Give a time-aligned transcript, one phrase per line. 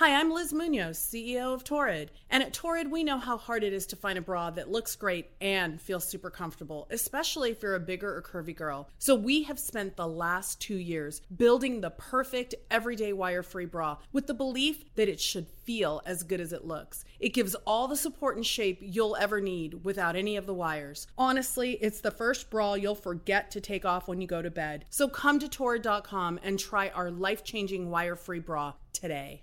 [0.00, 2.10] Hi, I'm Liz Munoz, CEO of Torrid.
[2.30, 4.96] And at Torrid, we know how hard it is to find a bra that looks
[4.96, 8.88] great and feels super comfortable, especially if you're a bigger or curvy girl.
[8.98, 13.98] So we have spent the last two years building the perfect everyday wire free bra
[14.10, 17.04] with the belief that it should feel as good as it looks.
[17.18, 21.08] It gives all the support and shape you'll ever need without any of the wires.
[21.18, 24.86] Honestly, it's the first bra you'll forget to take off when you go to bed.
[24.88, 29.42] So come to Torrid.com and try our life changing wire free bra today.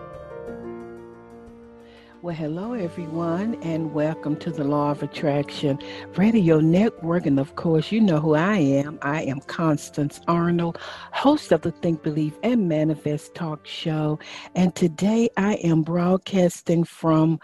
[2.23, 5.79] Well, hello, everyone, and welcome to the Law of Attraction
[6.15, 7.25] Radio Network.
[7.25, 8.99] And of course, you know who I am.
[9.01, 10.77] I am Constance Arnold,
[11.13, 14.19] host of the Think, Believe, and Manifest talk show.
[14.53, 17.39] And today I am broadcasting from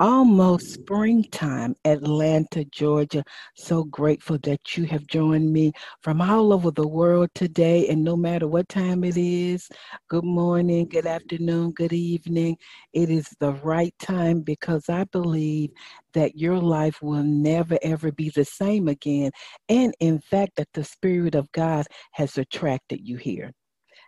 [0.00, 3.24] almost springtime, Atlanta, Georgia.
[3.54, 7.88] So grateful that you have joined me from all over the world today.
[7.88, 9.68] And no matter what time it is,
[10.08, 12.56] good morning, good afternoon, good evening,
[12.92, 15.70] it is the right time because I believe
[16.14, 19.30] that your life will never ever be the same again.
[19.68, 23.52] And in fact, that the Spirit of God has attracted you here.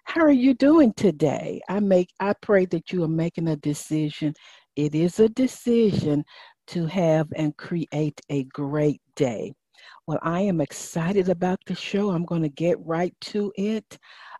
[0.04, 1.60] How are you doing today?
[1.69, 4.34] I make I pray that you are making a decision
[4.76, 6.24] it is a decision
[6.68, 9.52] to have and create a great day.
[10.06, 12.10] Well, I am excited about the show.
[12.10, 13.98] I'm going to get right to it.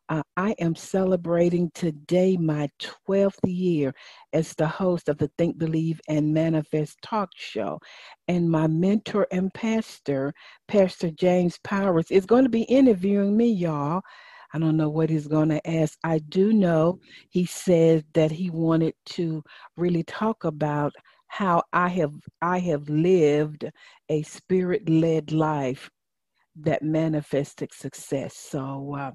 [0.08, 2.68] Uh, I am celebrating today my
[3.08, 3.94] 12th year
[4.32, 7.78] as the host of the Think, Believe, and Manifest talk show.
[8.26, 10.34] And my mentor and pastor,
[10.66, 14.02] Pastor James Powers, is going to be interviewing me, y'all.
[14.53, 15.99] I don't know what he's going to ask.
[16.03, 19.43] I do know he said that he wanted to
[19.77, 20.93] really talk about
[21.28, 22.12] how I have
[22.43, 23.65] I have lived
[24.09, 25.88] a spirit-led life
[26.56, 28.37] that manifested success.
[28.37, 29.12] So uh,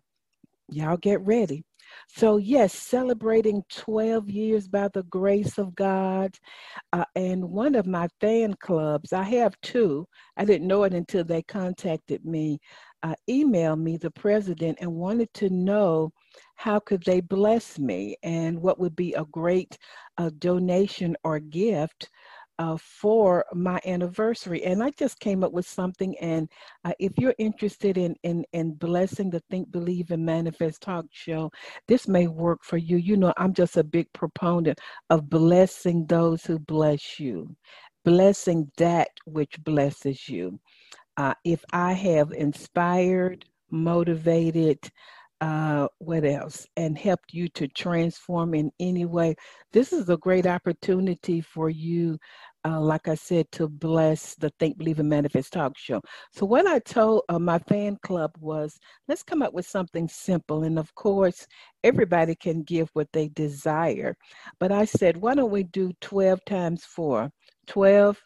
[0.69, 1.65] y'all get ready.
[2.07, 6.35] So, yes, celebrating 12 years by the grace of God.
[6.93, 10.07] Uh, and one of my fan clubs, I have two,
[10.37, 12.59] I didn't know it until they contacted me
[13.05, 16.11] uh, emailed me, the president, and wanted to know
[16.55, 19.77] how could they bless me and what would be a great
[20.17, 22.09] uh, donation or gift
[22.59, 24.63] uh, for my anniversary.
[24.63, 26.17] And I just came up with something.
[26.19, 26.49] And
[26.83, 31.51] uh, if you're interested in, in, in blessing the Think, Believe, and Manifest talk show,
[31.87, 32.97] this may work for you.
[32.97, 34.79] You know, I'm just a big proponent
[35.09, 37.55] of blessing those who bless you,
[38.03, 40.59] blessing that which blesses you
[41.17, 44.79] uh, if I have inspired, motivated,
[45.41, 49.35] uh, what else, and helped you to transform in any way,
[49.73, 52.17] this is a great opportunity for you.
[52.63, 56.01] Uh, like I said, to bless the Think, Believe, and Manifest talk show.
[56.31, 60.63] So, what I told uh, my fan club was let's come up with something simple.
[60.63, 61.45] And of course,
[61.83, 64.15] everybody can give what they desire.
[64.59, 67.29] But I said, why don't we do 12 times 4?
[67.67, 68.19] 12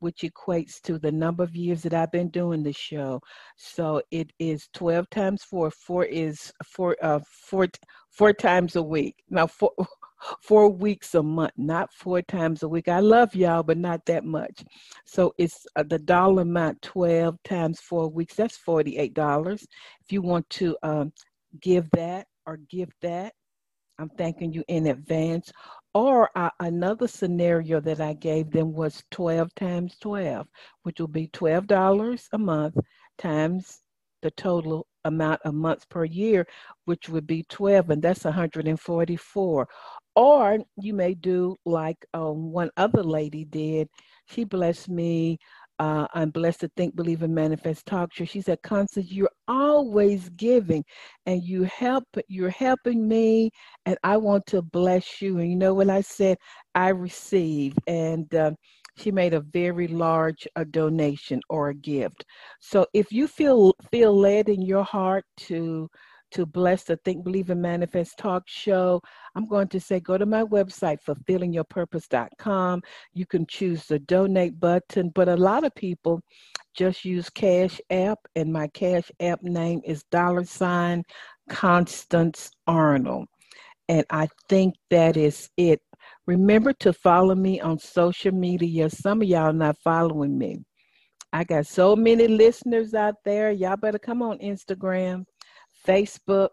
[0.00, 3.20] which equates to the number of years that I've been doing the show.
[3.56, 5.70] So it is 12 times four.
[5.70, 7.68] Four is four, uh, four,
[8.10, 9.16] four times a week.
[9.30, 9.72] Now, four,
[10.42, 12.88] four weeks a month, not four times a week.
[12.88, 14.64] I love y'all, but not that much.
[15.04, 18.34] So it's uh, the dollar amount 12 times four weeks.
[18.34, 19.62] That's $48.
[20.00, 21.12] If you want to um,
[21.60, 23.32] give that or give that,
[23.98, 25.50] I'm thanking you in advance.
[25.96, 30.46] Or uh, another scenario that I gave them was 12 times 12,
[30.82, 32.76] which will be $12 a month
[33.16, 33.80] times
[34.20, 36.46] the total amount of months per year,
[36.84, 39.68] which would be 12, and that's 144.
[40.16, 43.88] Or you may do like um, one other lady did.
[44.26, 45.38] She blessed me
[45.78, 48.24] uh, I'm blessed to think, believe, and manifest talk show.
[48.24, 50.84] She said, Constance, you're always giving
[51.26, 53.50] and you help, you're helping me
[53.84, 55.38] and I want to bless you.
[55.38, 56.38] And you know what I said?
[56.74, 57.74] I receive.
[57.86, 58.52] And uh,
[58.96, 62.24] she made a very large uh, donation or a gift.
[62.60, 65.88] So if you feel feel led in your heart to
[66.32, 69.00] to bless the Think, Believe, and Manifest talk show,
[69.34, 72.82] I'm going to say go to my website, fulfillingyourpurpose.com.
[73.14, 76.20] You can choose the donate button, but a lot of people
[76.74, 81.02] just use Cash App, and my Cash App name is dollar sign
[81.48, 83.26] Constance Arnold.
[83.88, 85.80] And I think that is it
[86.26, 88.90] Remember to follow me on social media.
[88.90, 90.58] Some of y'all are not following me.
[91.32, 93.52] I got so many listeners out there.
[93.52, 95.24] Y'all better come on Instagram,
[95.86, 96.50] Facebook,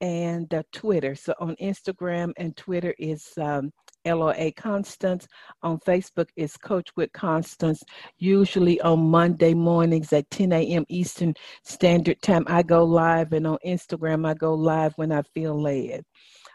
[0.00, 1.14] and uh, Twitter.
[1.14, 3.72] So on Instagram and Twitter is um,
[4.06, 5.26] LOA Constance.
[5.62, 7.82] On Facebook is Coach with Constance.
[8.18, 10.84] Usually on Monday mornings at 10 a.m.
[10.88, 11.34] Eastern
[11.64, 16.04] Standard Time, I go live, and on Instagram, I go live when I feel led.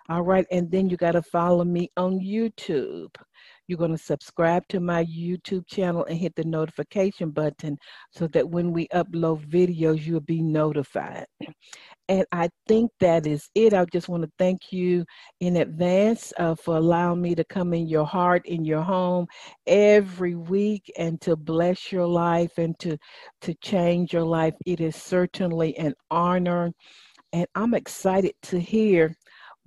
[0.10, 3.16] All right, and then you got to follow me on YouTube.
[3.68, 7.78] You're going to subscribe to my YouTube channel and hit the notification button
[8.12, 11.26] so that when we upload videos, you'll be notified.
[12.10, 13.74] And I think that is it.
[13.74, 15.06] I just want to thank you
[15.40, 19.28] in advance uh, for allowing me to come in your heart, in your home
[19.66, 22.98] every week and to bless your life and to,
[23.42, 24.54] to change your life.
[24.66, 26.72] It is certainly an honor.
[27.32, 29.16] And I'm excited to hear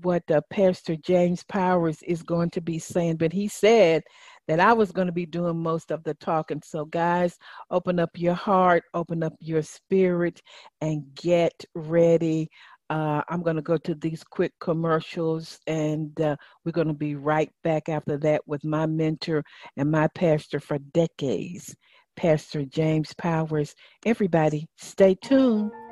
[0.00, 4.02] what uh, Pastor James Powers is going to be saying, but he said
[4.48, 6.62] that I was going to be doing most of the talking.
[6.64, 7.36] So, guys,
[7.70, 10.40] open up your heart, open up your spirit,
[10.80, 12.48] and get ready.
[12.88, 17.16] Uh, I'm going to go to these quick commercials, and uh, we're going to be
[17.16, 19.42] right back after that with my mentor
[19.76, 21.74] and my pastor for decades,
[22.16, 23.74] Pastor James Powers.
[24.04, 25.72] Everybody, stay tuned.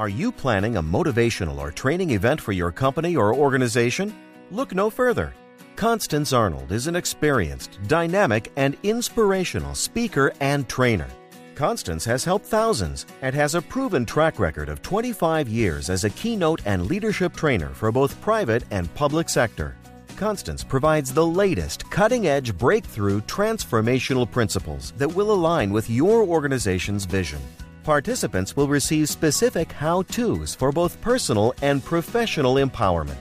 [0.00, 4.14] Are you planning a motivational or training event for your company or organization?
[4.50, 5.34] Look no further.
[5.76, 11.06] Constance Arnold is an experienced, dynamic, and inspirational speaker and trainer.
[11.54, 16.16] Constance has helped thousands and has a proven track record of 25 years as a
[16.16, 19.76] keynote and leadership trainer for both private and public sector.
[20.16, 27.04] Constance provides the latest cutting edge breakthrough transformational principles that will align with your organization's
[27.04, 27.42] vision.
[27.82, 33.16] Participants will receive specific how to's for both personal and professional empowerment.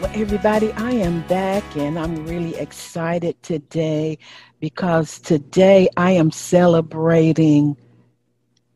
[0.00, 4.18] Well, everybody, I am back and I'm really excited today
[4.60, 7.76] because today I am celebrating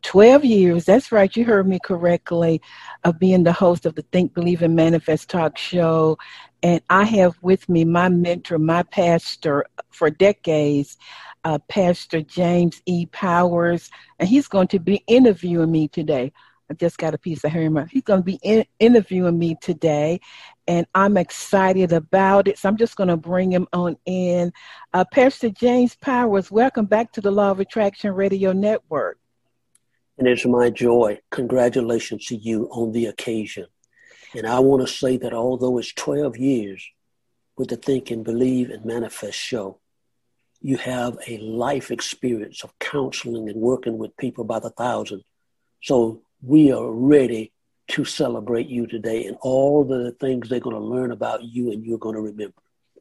[0.02, 2.60] 12 years, that's right, you heard me correctly,
[3.04, 6.18] of being the host of the Think, Believe, and Manifest talk show.
[6.62, 10.96] And I have with me my mentor, my pastor for decades,
[11.44, 13.06] uh, Pastor James E.
[13.06, 16.32] Powers, and he's going to be interviewing me today.
[16.70, 20.20] I just got a piece of hair He's going to be in, interviewing me today,
[20.68, 22.58] and I'm excited about it.
[22.58, 24.52] So I'm just going to bring him on in.
[24.92, 29.18] Uh, Pastor James Powers, welcome back to the Law of Attraction Radio Network
[30.20, 31.18] and it's my joy.
[31.30, 33.66] Congratulations to you on the occasion.
[34.36, 36.86] And I want to say that although it's 12 years
[37.56, 39.80] with the Think and Believe and Manifest show,
[40.60, 45.24] you have a life experience of counseling and working with people by the thousand.
[45.82, 47.52] So we are ready
[47.88, 51.84] to celebrate you today and all the things they're going to learn about you and
[51.84, 52.60] you're going to remember.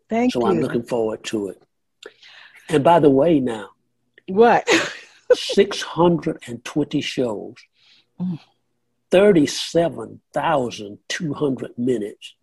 [0.10, 0.46] Thank so you.
[0.46, 1.62] So I'm looking forward to it.
[2.70, 3.72] And by the way, now,
[4.30, 4.70] what?
[5.34, 7.56] 620 shows,
[8.20, 8.40] mm.
[9.12, 12.36] 37,200 minutes,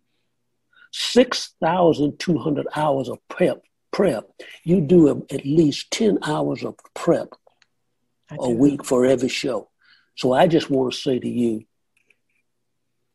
[0.91, 3.63] 6,200 hours of prep.
[3.91, 4.29] Prep.
[4.63, 7.29] You do at least 10 hours of prep
[8.31, 9.69] a week for every show.
[10.15, 11.63] So I just want to say to you,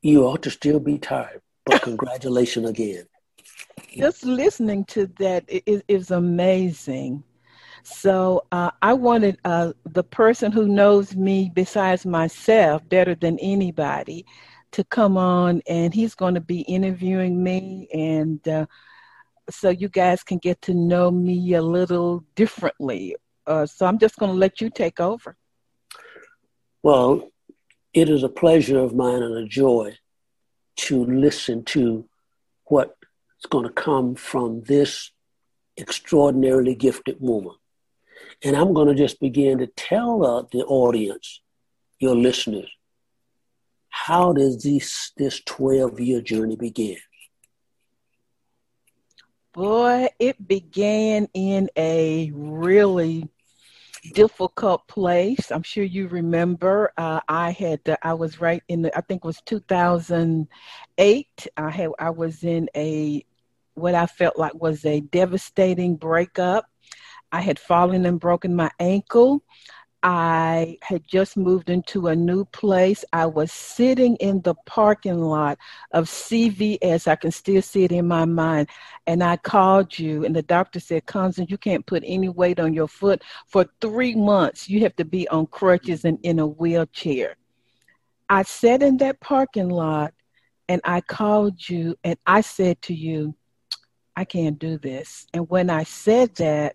[0.00, 3.06] you ought to still be tired, but congratulations again.
[3.94, 7.22] Just listening to that is, is amazing.
[7.84, 14.24] So uh, I wanted uh, the person who knows me besides myself better than anybody
[14.72, 18.66] to come on, and he's going to be interviewing me, and uh,
[19.50, 23.14] so you guys can get to know me a little differently.
[23.46, 25.36] Uh, so I'm just going to let you take over.
[26.82, 27.30] Well,
[27.92, 29.98] it is a pleasure of mine and a joy
[30.76, 32.08] to listen to
[32.64, 32.94] what's
[33.50, 35.10] going to come from this
[35.78, 37.54] extraordinarily gifted woman.
[38.44, 41.40] And I'm going to just begin to tell uh, the audience,
[41.98, 42.70] your listeners,
[43.88, 46.96] how does this this 12 year journey begin?
[49.52, 53.28] Boy, it began in a really
[54.14, 55.52] difficult place.
[55.52, 56.92] I'm sure you remember.
[56.96, 61.46] Uh, I had uh, I was right in the I think it was 2008.
[61.56, 63.24] I had I was in a
[63.74, 66.66] what I felt like was a devastating breakup.
[67.32, 69.42] I had fallen and broken my ankle.
[70.04, 73.04] I had just moved into a new place.
[73.12, 75.58] I was sitting in the parking lot
[75.92, 77.06] of CVS.
[77.06, 78.68] I can still see it in my mind.
[79.06, 82.74] And I called you, and the doctor said, Constance, you can't put any weight on
[82.74, 84.68] your foot for three months.
[84.68, 87.36] You have to be on crutches and in a wheelchair.
[88.28, 90.14] I sat in that parking lot
[90.68, 93.36] and I called you and I said to you,
[94.16, 95.26] I can't do this.
[95.32, 96.74] And when I said that,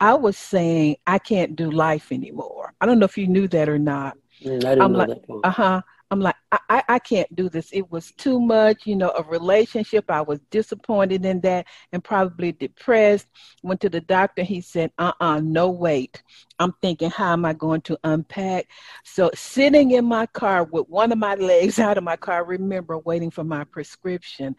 [0.00, 2.72] I was saying I can't do life anymore.
[2.80, 4.16] I don't know if you knew that or not.
[4.44, 5.10] Mm, I know like,
[5.42, 5.82] uh huh.
[6.10, 7.70] I'm like, I, I, I can't do this.
[7.70, 10.06] It was too much, you know, a relationship.
[10.10, 13.26] I was disappointed in that and probably depressed.
[13.62, 14.42] Went to the doctor.
[14.42, 16.22] He said, uh uh no wait.
[16.58, 18.68] I'm thinking, how am I going to unpack?
[19.04, 22.48] So sitting in my car with one of my legs out of my car, I
[22.48, 24.56] remember waiting for my prescription.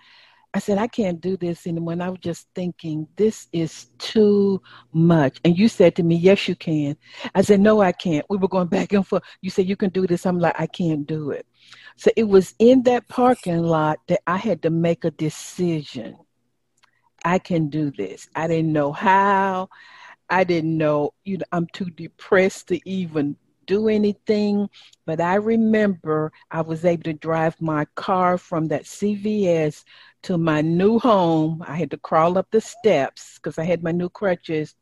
[0.53, 1.93] I said, I can't do this anymore.
[1.93, 5.39] And I was just thinking, this is too much.
[5.45, 6.97] And you said to me, Yes, you can.
[7.35, 8.25] I said, No, I can't.
[8.29, 9.23] We were going back and forth.
[9.41, 10.25] You said, You can do this.
[10.25, 11.45] I'm like, I can't do it.
[11.97, 16.17] So it was in that parking lot that I had to make a decision.
[17.23, 18.27] I can do this.
[18.35, 19.69] I didn't know how.
[20.29, 24.69] I didn't know, you know, I'm too depressed to even do anything.
[25.05, 29.83] But I remember I was able to drive my car from that CVS
[30.23, 31.63] to my new home.
[31.67, 34.75] I had to crawl up the steps because I had my new crutches,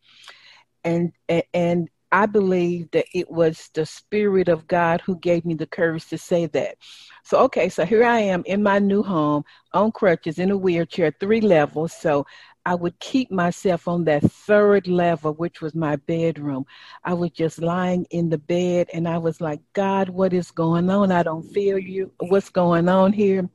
[0.84, 1.12] and
[1.54, 6.08] and I believe that it was the Spirit of God who gave me the courage
[6.08, 6.78] to say that.
[7.24, 11.14] So okay, so here I am in my new home on crutches in a wheelchair,
[11.20, 11.94] three levels.
[11.94, 12.26] So
[12.66, 16.66] I would keep myself on that third level, which was my bedroom.
[17.04, 20.90] I was just lying in the bed and I was like, God, what is going
[20.90, 21.12] on?
[21.12, 22.12] I don't feel you.
[22.20, 23.50] What's going on here?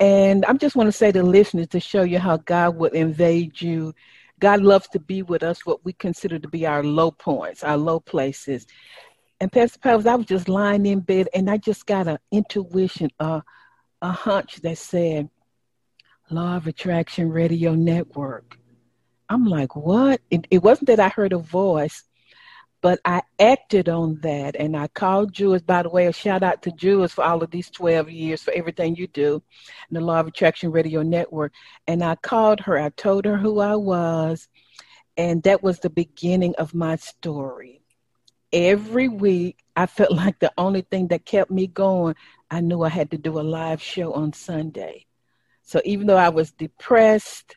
[0.00, 3.60] And I just want to say to listeners to show you how God will invade
[3.60, 3.94] you.
[4.40, 7.76] God loves to be with us, what we consider to be our low points, our
[7.76, 8.66] low places.
[9.40, 13.10] And Pastor Powers, I was just lying in bed and I just got an intuition,
[13.20, 13.42] uh,
[14.00, 15.28] a hunch that said,
[16.30, 18.56] Law of Attraction Radio Network.
[19.28, 20.20] I'm like, what?
[20.30, 22.04] It, it wasn't that I heard a voice,
[22.80, 25.62] but I acted on that and I called Jules.
[25.62, 28.52] By the way, a shout out to Jules for all of these 12 years for
[28.52, 29.42] everything you do
[29.90, 31.52] in the Law of Attraction Radio Network.
[31.86, 34.48] And I called her, I told her who I was,
[35.16, 37.82] and that was the beginning of my story.
[38.52, 42.14] Every week, I felt like the only thing that kept me going,
[42.50, 45.06] I knew I had to do a live show on Sunday.
[45.62, 47.56] So even though I was depressed,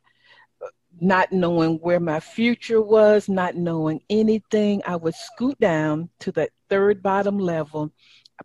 [1.00, 6.52] not knowing where my future was, not knowing anything, I would scoot down to that
[6.70, 7.92] third bottom level,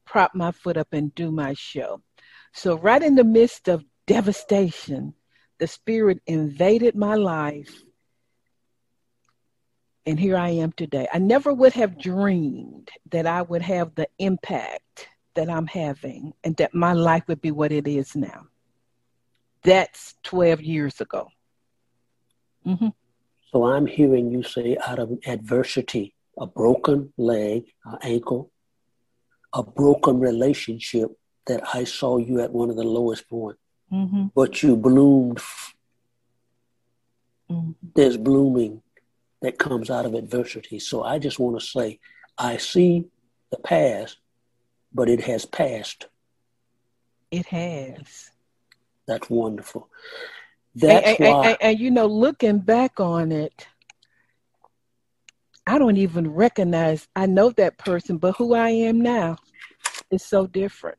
[0.04, 2.02] prop my foot up, and do my show.
[2.52, 5.14] So, right in the midst of devastation,
[5.58, 7.82] the Spirit invaded my life.
[10.06, 11.06] And here I am today.
[11.12, 16.56] I never would have dreamed that I would have the impact that I'm having and
[16.56, 18.46] that my life would be what it is now.
[19.62, 21.28] That's 12 years ago.
[22.66, 22.88] Mm-hmm.
[23.50, 28.50] So I'm hearing you say out of adversity, a broken leg, an ankle,
[29.52, 31.10] a broken relationship
[31.46, 33.60] that I saw you at one of the lowest points.
[33.92, 34.26] Mm-hmm.
[34.34, 35.38] But you bloomed.
[37.50, 37.70] Mm-hmm.
[37.94, 38.82] There's blooming
[39.40, 40.78] that comes out of adversity.
[40.78, 42.00] So I just want to say,
[42.36, 43.06] I see
[43.50, 44.18] the past,
[44.92, 46.06] but it has passed.
[47.30, 48.30] It has.
[49.06, 49.88] That's wonderful.
[50.74, 51.48] That's and, and, why.
[51.48, 53.66] And, and, you know, looking back on it,
[55.66, 57.06] I don't even recognize.
[57.14, 59.36] I know that person, but who I am now
[60.10, 60.98] is so different.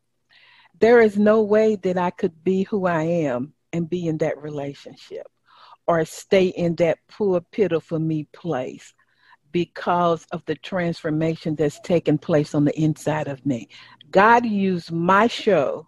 [0.80, 4.42] There is no way that I could be who I am and be in that
[4.42, 5.28] relationship
[5.88, 8.94] or stay in that poor, pitiful me place
[9.52, 13.68] because of the transformation that's taken place on the inside of me.
[14.12, 15.88] God used my show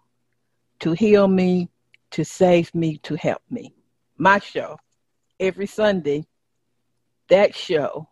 [0.80, 1.68] to heal me,
[2.12, 3.74] to save me, to help me.
[4.16, 4.78] My show,
[5.40, 6.26] every Sunday,
[7.28, 8.08] that show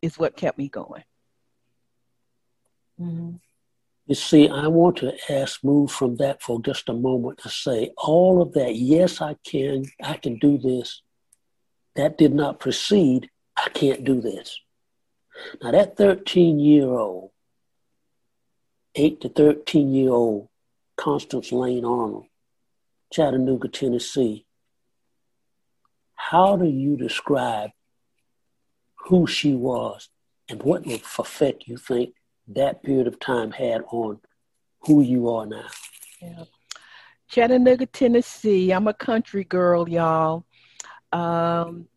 [0.00, 1.04] is what kept me going.
[3.00, 3.36] Mm-hmm.
[4.06, 7.90] You see, I want to ask, move from that for just a moment to say
[7.96, 8.76] all of that.
[8.76, 9.84] Yes, I can.
[10.00, 11.02] I can do this.
[11.96, 13.28] That did not precede.
[13.56, 14.60] I can't do this.
[15.60, 17.30] Now, that 13 year old,
[18.94, 20.48] 8 to 13 year old
[20.96, 22.26] Constance Lane Arnold,
[23.16, 24.44] Chattanooga, Tennessee,
[26.16, 27.70] how do you describe
[29.06, 30.10] who she was
[30.50, 32.12] And what effect you think
[32.48, 34.20] that period of time had on
[34.82, 35.64] who you are now?
[36.20, 36.44] Yeah.
[37.30, 38.70] Chattanooga, Tennessee.
[38.70, 40.44] I'm a country girl, y'all.
[41.10, 41.88] Um,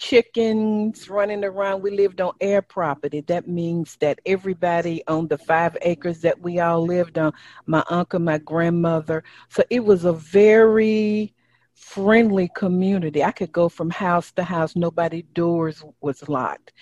[0.00, 1.82] chickens running around.
[1.82, 3.20] We lived on heir property.
[3.20, 7.32] That means that everybody on the five acres that we all lived on,
[7.66, 9.22] my uncle, my grandmother.
[9.50, 11.34] So it was a very
[11.74, 13.22] friendly community.
[13.22, 14.74] I could go from house to house.
[14.74, 16.72] Nobody doors was locked.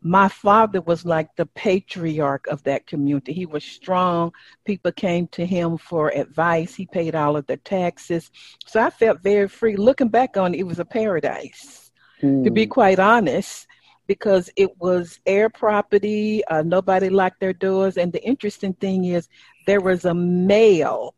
[0.00, 3.32] My father was like the patriarch of that community.
[3.32, 4.32] He was strong.
[4.64, 6.76] People came to him for advice.
[6.76, 8.30] He paid all of the taxes.
[8.66, 9.74] So I felt very free.
[9.74, 11.87] Looking back on it, it was a paradise
[12.22, 12.44] mm.
[12.44, 12.70] to be hmm.
[12.70, 13.66] quite honest,
[14.06, 16.44] because it was heir property.
[16.46, 17.96] Uh, nobody locked their doors.
[17.96, 19.28] And the interesting thing is,
[19.66, 21.14] there was a male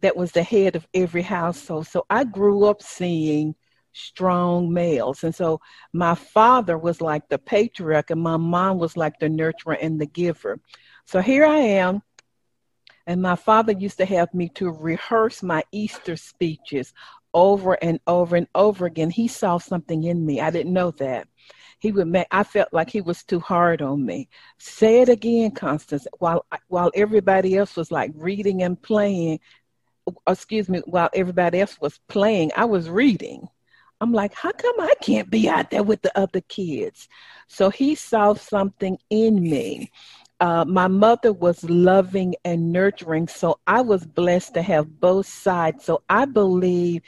[0.00, 1.86] that was the head of every household.
[1.86, 3.54] So I grew up seeing
[3.92, 5.22] strong males.
[5.22, 5.60] And so
[5.92, 10.06] my father was like the patriarch, and my mom was like the nurturer and the
[10.06, 10.60] giver.
[11.04, 12.02] So here I am.
[13.06, 16.94] And my father used to have me to rehearse my Easter speeches
[17.34, 19.10] over and over and over again.
[19.10, 20.40] He saw something in me.
[20.40, 21.28] I didn't know that.
[21.80, 24.28] He would make I felt like he was too hard on me.
[24.58, 26.06] Say it again, Constance.
[26.18, 29.40] While while everybody else was like reading and playing,
[30.06, 33.48] uh, excuse me, while everybody else was playing, I was reading.
[34.00, 37.08] I'm like, how come I can't be out there with the other kids?
[37.48, 39.90] So he saw something in me.
[40.44, 45.86] Uh, my mother was loving and nurturing, so I was blessed to have both sides.
[45.86, 47.00] So I believe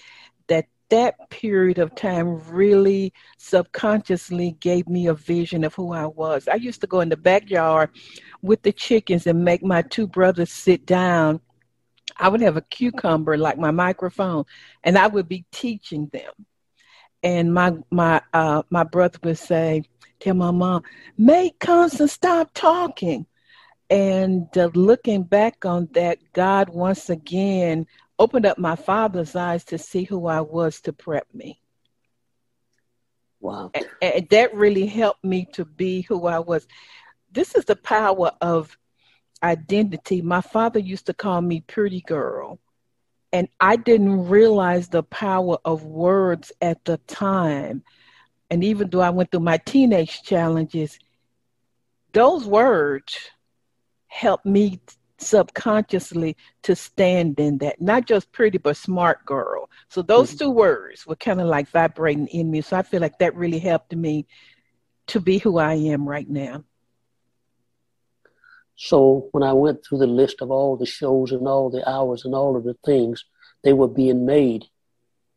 [0.47, 6.49] that that period of time really subconsciously gave me a vision of who I was.
[6.49, 7.91] I used to go in the backyard
[8.41, 11.43] with the chickens and make my two brothers sit down.
[12.17, 14.45] I would have a cucumber like my microphone,
[14.83, 16.33] and I would be teaching them.
[17.23, 19.83] And my my uh, my brother would say,
[20.21, 20.83] tell my mom,
[21.17, 23.27] make Constance stop talking.
[23.89, 27.87] And uh, looking back on that, God once again
[28.19, 31.61] opened up my father's eyes to see who I was to prep me.
[33.41, 33.71] Wow.
[33.75, 36.67] And, and that really helped me to be who I was.
[37.31, 38.77] This is the power of
[39.43, 40.23] identity.
[40.23, 42.59] My father used to call me pretty girl.
[43.33, 47.85] And I didn't realize the power of words at the time
[48.51, 50.99] and even though I went through my teenage challenges,
[52.13, 53.19] those words
[54.07, 54.81] helped me
[55.19, 57.81] subconsciously to stand in that.
[57.81, 59.71] Not just pretty but smart girl.
[59.89, 60.39] So those mm-hmm.
[60.39, 62.61] two words were kind of like vibrating in me.
[62.61, 64.27] So i feel like that really helped me
[65.09, 66.65] to be who i am right now.
[68.77, 72.25] So when i went through the list of all the shows and all the hours
[72.25, 73.25] and all of the things
[73.63, 74.67] they were being made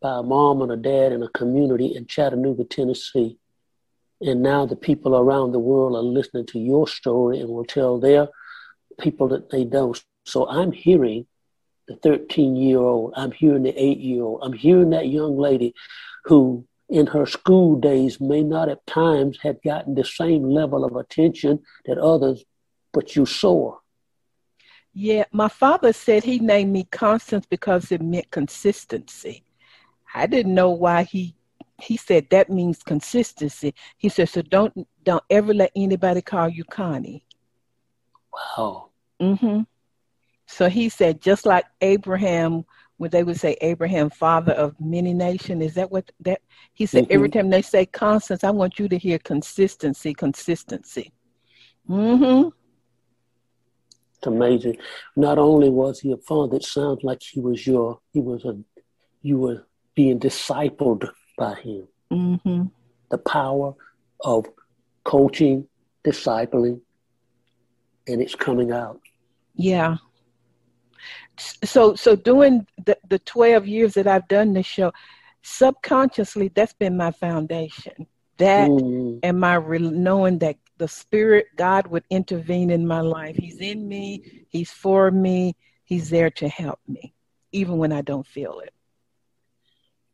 [0.02, 3.38] by a mom and a dad in a community in Chattanooga, Tennessee.
[4.22, 8.00] And now the people around the world are listening to your story and will tell
[8.00, 8.28] their
[9.00, 9.94] people that they know.
[10.26, 11.26] So I'm hearing
[11.88, 15.74] the 13 year old, I'm hearing the eight year old, I'm hearing that young lady
[16.26, 20.96] who in her school days may not at times have gotten the same level of
[20.96, 22.44] attention that others,
[22.94, 23.78] but you saw.
[24.94, 29.44] Yeah, my father said he named me Constance because it meant consistency.
[30.14, 31.36] I didn't know why he
[31.82, 33.74] he said that means consistency.
[33.98, 37.26] He said, so don't don't ever let anybody call you Connie.
[38.34, 38.90] Wow.
[39.22, 39.62] Mm-hmm.
[40.46, 42.66] So he said, just like Abraham,
[42.98, 46.42] when they would say Abraham, father of many nations, is that what that
[46.74, 47.06] he said?
[47.06, 47.14] Mm-hmm.
[47.14, 51.14] Every time they say Constance, I want you to hear consistency, consistency.
[51.90, 52.50] Mm-hmm.
[54.18, 54.78] It's amazing.
[55.16, 58.58] Not only was he a father, it sounds like he was your he was a
[59.22, 59.66] you were
[60.00, 61.86] being discipled by him.
[62.10, 62.68] Mm-hmm.
[63.12, 63.74] The power
[64.22, 64.46] of
[65.04, 65.68] coaching,
[66.06, 66.80] discipling,
[68.08, 69.02] and it's coming out.
[69.56, 69.98] Yeah.
[71.38, 74.94] So, so doing the, the 12 years that I've done this show,
[75.42, 78.08] subconsciously, that's been my foundation.
[78.38, 79.20] That mm.
[79.22, 83.36] and my re- knowing that the Spirit, God would intervene in my life.
[83.36, 87.14] He's in me, He's for me, He's there to help me,
[87.52, 88.74] even when I don't feel it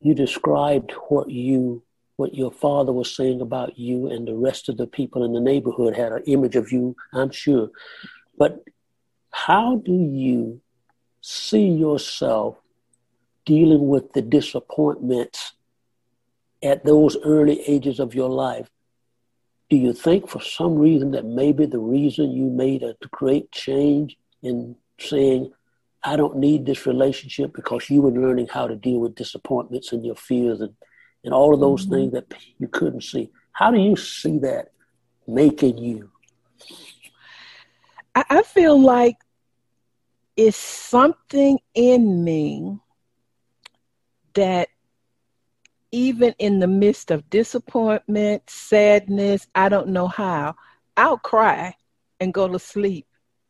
[0.01, 1.83] you described what you
[2.17, 5.39] what your father was saying about you and the rest of the people in the
[5.39, 7.69] neighborhood had an image of you i'm sure.
[8.37, 8.63] But
[9.31, 10.61] how do you
[11.21, 12.57] see yourself
[13.45, 15.53] dealing with the disappointments
[16.63, 18.69] at those early ages of your life?
[19.69, 24.17] Do you think for some reason that maybe the reason you made a great change
[24.41, 25.51] in saying
[26.05, 30.05] I don't need this relationship because you were learning how to deal with disappointments and
[30.05, 30.75] your fears and,
[31.23, 31.95] and all of those mm-hmm.
[31.95, 33.31] things that you couldn't see.
[33.51, 34.71] How do you see that
[35.27, 36.11] making you?
[38.13, 39.17] I, I feel like
[40.37, 42.79] it's something in me
[44.35, 44.69] that
[45.91, 50.55] even in the midst of disappointment, sadness, I don't know how,
[50.97, 51.73] I'll cry
[52.19, 53.07] and go to sleep.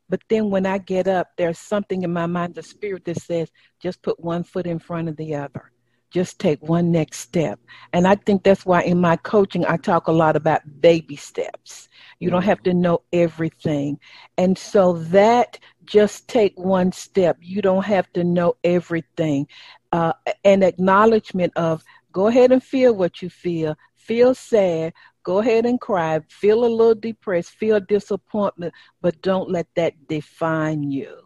[0.09, 3.49] But then when I get up, there's something in my mind, the spirit that says,
[3.81, 5.71] just put one foot in front of the other.
[6.11, 7.59] Just take one next step.
[7.91, 11.89] And I think that's why in my coaching, I talk a lot about baby steps.
[12.19, 13.99] You don't have to know everything.
[14.37, 17.37] And so that just take one step.
[17.41, 19.47] You don't have to know everything.
[19.91, 20.13] Uh,
[20.43, 23.75] an acknowledgement of go ahead and feel what you feel.
[23.95, 24.93] Feel sad,
[25.25, 26.19] Go ahead and cry.
[26.29, 27.49] Feel a little depressed.
[27.49, 31.17] Feel disappointment, but don't let that define you.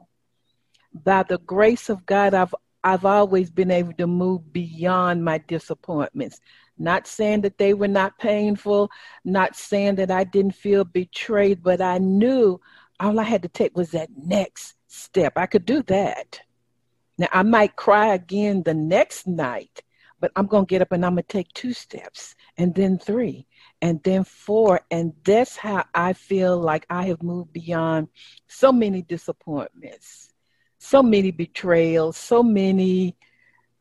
[0.94, 6.40] By the grace of God, I've I've always been able to move beyond my disappointments.
[6.78, 8.90] Not saying that they were not painful,
[9.26, 12.62] not saying that I didn't feel betrayed, but I knew
[13.02, 15.34] all I had to take was that next step.
[15.36, 16.40] I could do that.
[17.18, 19.84] Now, I might cry again the next night,
[20.22, 22.98] but I'm going to get up and I'm going to take two steps and then
[22.98, 23.46] three
[23.82, 24.82] and then four.
[24.92, 28.10] And that's how I feel like I have moved beyond
[28.48, 30.30] so many disappointments,
[30.80, 33.16] so many betrayals, so many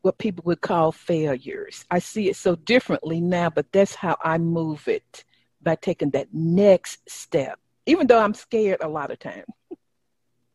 [0.02, 1.84] what people would call failures.
[1.90, 5.24] I see it so differently now, but that's how I move it
[5.60, 9.44] by taking that next step, even though I'm scared a lot of times.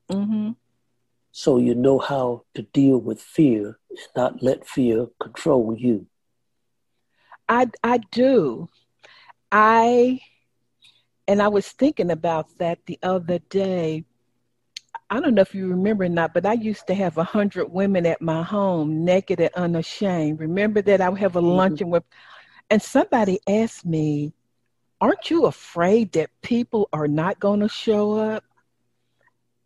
[0.09, 0.51] mm-hmm.
[1.31, 6.07] So you know how to deal with fear and not let fear control you.
[7.49, 8.69] I I do.
[9.53, 10.19] I,
[11.27, 14.03] and I was thinking about that the other day.
[15.11, 17.71] I don't know if you remember or not, but I used to have a hundred
[17.71, 20.39] women at my home, naked and unashamed.
[20.39, 21.49] Remember that I would have a mm-hmm.
[21.49, 22.03] luncheon with,
[22.71, 24.33] and somebody asked me,
[24.99, 28.43] "Aren't you afraid that people are not going to show up?"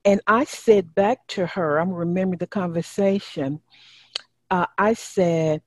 [0.03, 3.61] And I said back to her, I'm remembering the conversation.
[4.49, 5.61] Uh, I said,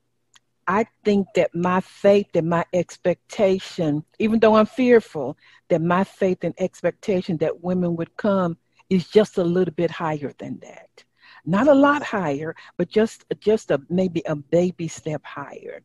[0.67, 5.37] I think that my faith and my expectation, even though I'm fearful,
[5.69, 8.57] that my faith and expectation that women would come
[8.89, 11.03] is just a little bit higher than that.
[11.45, 15.81] Not a lot higher, but just just a maybe a baby step higher.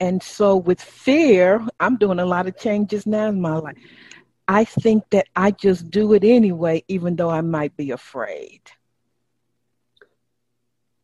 [0.00, 3.76] And so with fear, I'm doing a lot of changes now in my life.
[4.48, 8.62] I think that I just do it anyway, even though I might be afraid.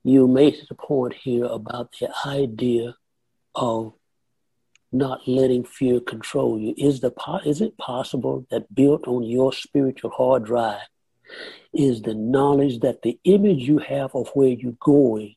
[0.03, 2.95] You made the point here about the idea
[3.55, 3.95] of
[4.93, 6.75] not letting fear control you?
[6.77, 7.13] Is the
[7.45, 10.87] is it possible that built on your spiritual hard drive
[11.73, 15.35] is the knowledge that the image you have of where you're going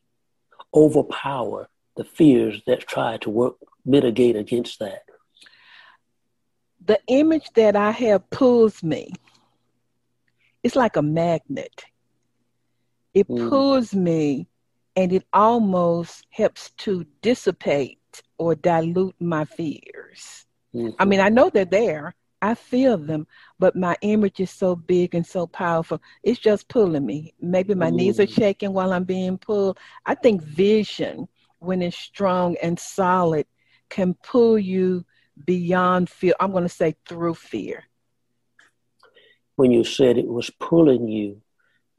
[0.74, 5.04] overpower the fears that try to work mitigate against that?
[6.86, 9.12] The image that I have pulls me.
[10.64, 11.86] It's like a magnet.
[13.14, 13.50] It mm.
[13.50, 14.48] pulls me
[14.96, 18.00] and it almost helps to dissipate
[18.38, 20.46] or dilute my fears.
[20.74, 20.90] Mm-hmm.
[21.00, 22.16] I mean, I know they're there.
[22.42, 23.26] I feel them,
[23.58, 26.00] but my image is so big and so powerful.
[26.22, 27.34] It's just pulling me.
[27.42, 27.96] Maybe my mm.
[27.96, 29.80] knees are shaking while I'm being pulled.
[30.06, 31.28] I think vision,
[31.60, 33.48] when it's strong and solid,
[33.90, 35.04] can pull you
[35.46, 36.34] beyond fear.
[36.40, 37.86] I'm going to say through fear.
[39.56, 41.42] When you said it was pulling you,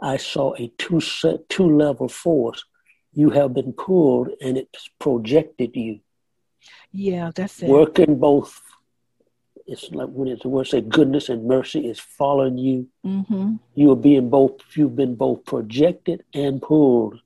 [0.00, 2.64] I saw a two set, two level force.
[3.12, 5.98] You have been pulled, and it's projected you.
[6.92, 7.68] Yeah, that's it.
[7.68, 8.60] Working both.
[9.66, 12.88] It's like when it's the word say goodness and mercy is following you.
[13.04, 13.56] Mm-hmm.
[13.74, 14.60] You are being both.
[14.74, 17.20] You've been both projected and pulled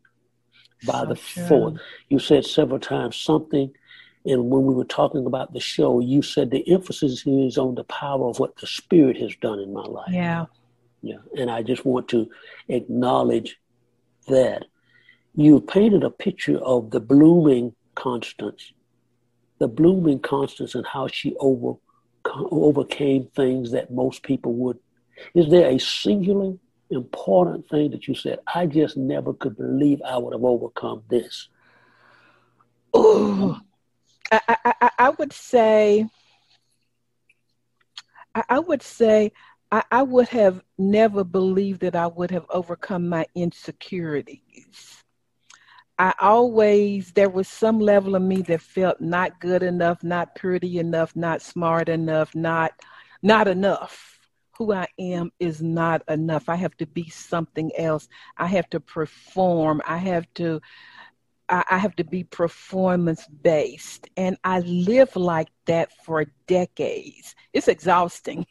[0.85, 1.47] by so the true.
[1.47, 1.81] force.
[2.09, 3.73] You said several times something,
[4.25, 7.85] and when we were talking about the show, you said the emphasis is on the
[7.85, 10.11] power of what the Spirit has done in my life.
[10.13, 10.47] Yeah.
[11.01, 12.31] Yeah, and I just want to
[12.69, 13.59] acknowledge
[14.29, 14.65] that
[15.35, 18.73] you painted a picture of the blooming Constance
[19.63, 21.79] the blooming Constance and how she over,
[22.51, 24.77] overcame things that most people would.
[25.35, 26.55] Is there a singular
[26.91, 31.49] important thing that you said, I just never could believe I would have overcome this?
[32.95, 33.61] Oh,
[34.31, 36.07] I, I, I would say,
[38.35, 39.33] I, I would say,
[39.71, 45.03] I, I would have never believed that I would have overcome my insecurities.
[46.03, 50.81] I always, there was some level of me that felt not good enough, not pretty
[50.81, 52.73] enough, not smart enough, not,
[53.23, 54.19] not enough.
[54.59, 56.49] Who I am is not enough.
[56.49, 58.09] I have to be something else.
[58.37, 59.81] I have to perform.
[59.87, 60.61] I have to,
[61.49, 64.11] I, have to be performance based.
[64.17, 67.37] And I live like that for decades.
[67.53, 68.45] It's exhausting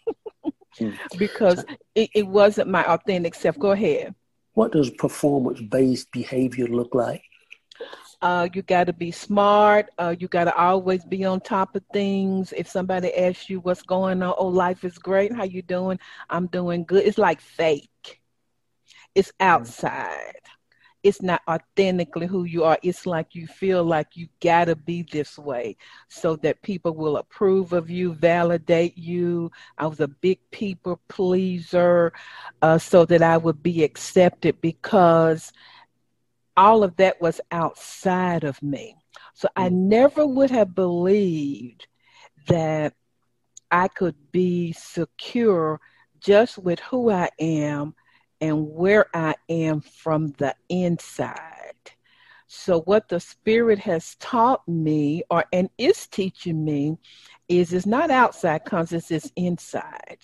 [1.18, 3.60] because it, it wasn't my authentic self.
[3.60, 4.16] Go ahead.
[4.54, 7.24] What does performance based behavior look like?
[8.21, 9.89] Uh, you got to be smart.
[9.97, 12.53] Uh, you got to always be on top of things.
[12.55, 15.34] If somebody asks you what's going on, oh, life is great.
[15.34, 15.99] How you doing?
[16.29, 17.03] I'm doing good.
[17.05, 18.21] It's like fake.
[19.15, 19.45] It's mm.
[19.45, 20.36] outside.
[21.03, 22.77] It's not authentically who you are.
[22.84, 25.77] It's like you feel like you got to be this way
[26.10, 29.51] so that people will approve of you, validate you.
[29.79, 32.13] I was a big people pleaser
[32.62, 35.51] uh, so that I would be accepted because
[36.58, 38.96] all of that was outside of me.
[39.34, 39.74] So I mm.
[39.74, 41.88] never would have believed
[42.48, 42.94] that
[43.70, 45.80] I could be secure
[46.20, 47.96] just with who I am
[48.40, 51.38] and where I am from the inside.
[52.48, 56.98] So what the spirit has taught me or and is teaching me
[57.48, 60.18] is it's not outside conscious, it's inside.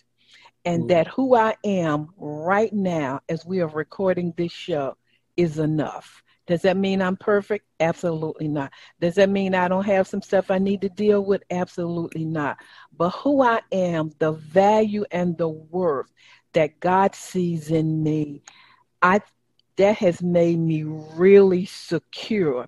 [0.66, 0.88] And mm.
[0.90, 4.98] that who I am right now as we are recording this show
[5.38, 6.24] is enough.
[6.48, 7.66] Does that mean I'm perfect?
[7.80, 8.72] Absolutely not.
[9.02, 11.44] Does that mean I don't have some stuff I need to deal with?
[11.52, 12.58] Absolutely not.
[12.98, 16.12] But who I am, the value and the worth
[16.54, 18.42] that God sees in me,
[19.02, 19.22] I
[19.76, 22.68] that has made me really secure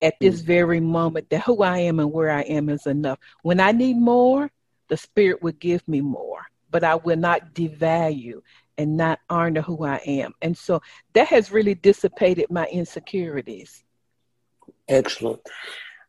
[0.00, 0.46] at this mm.
[0.46, 3.18] very moment that who I am and where I am is enough.
[3.42, 4.50] When I need more,
[4.88, 8.40] the Spirit will give me more, but I will not devalue
[8.78, 10.34] and not honor who I am.
[10.42, 10.82] And so
[11.12, 13.84] that has really dissipated my insecurities.
[14.88, 15.40] Excellent.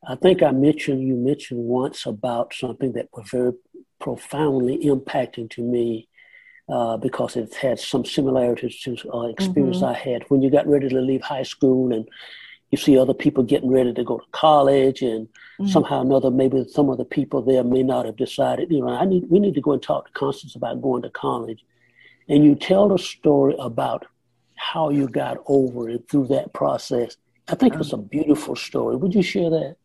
[0.07, 3.53] I think I mentioned, you mentioned once about something that was very
[3.99, 6.07] profoundly impacting to me
[6.69, 9.85] uh, because it had some similarities to uh, experience mm-hmm.
[9.85, 12.07] I had when you got ready to leave high school and
[12.71, 15.67] you see other people getting ready to go to college and mm-hmm.
[15.67, 18.89] somehow or another maybe some of the people there may not have decided you know
[18.89, 21.63] i need we need to go and talk to constance about going to college
[22.27, 24.05] and you tell the story about
[24.55, 27.17] how you got over it through that process.
[27.47, 28.95] I think it's a beautiful story.
[28.95, 29.75] Would you share that?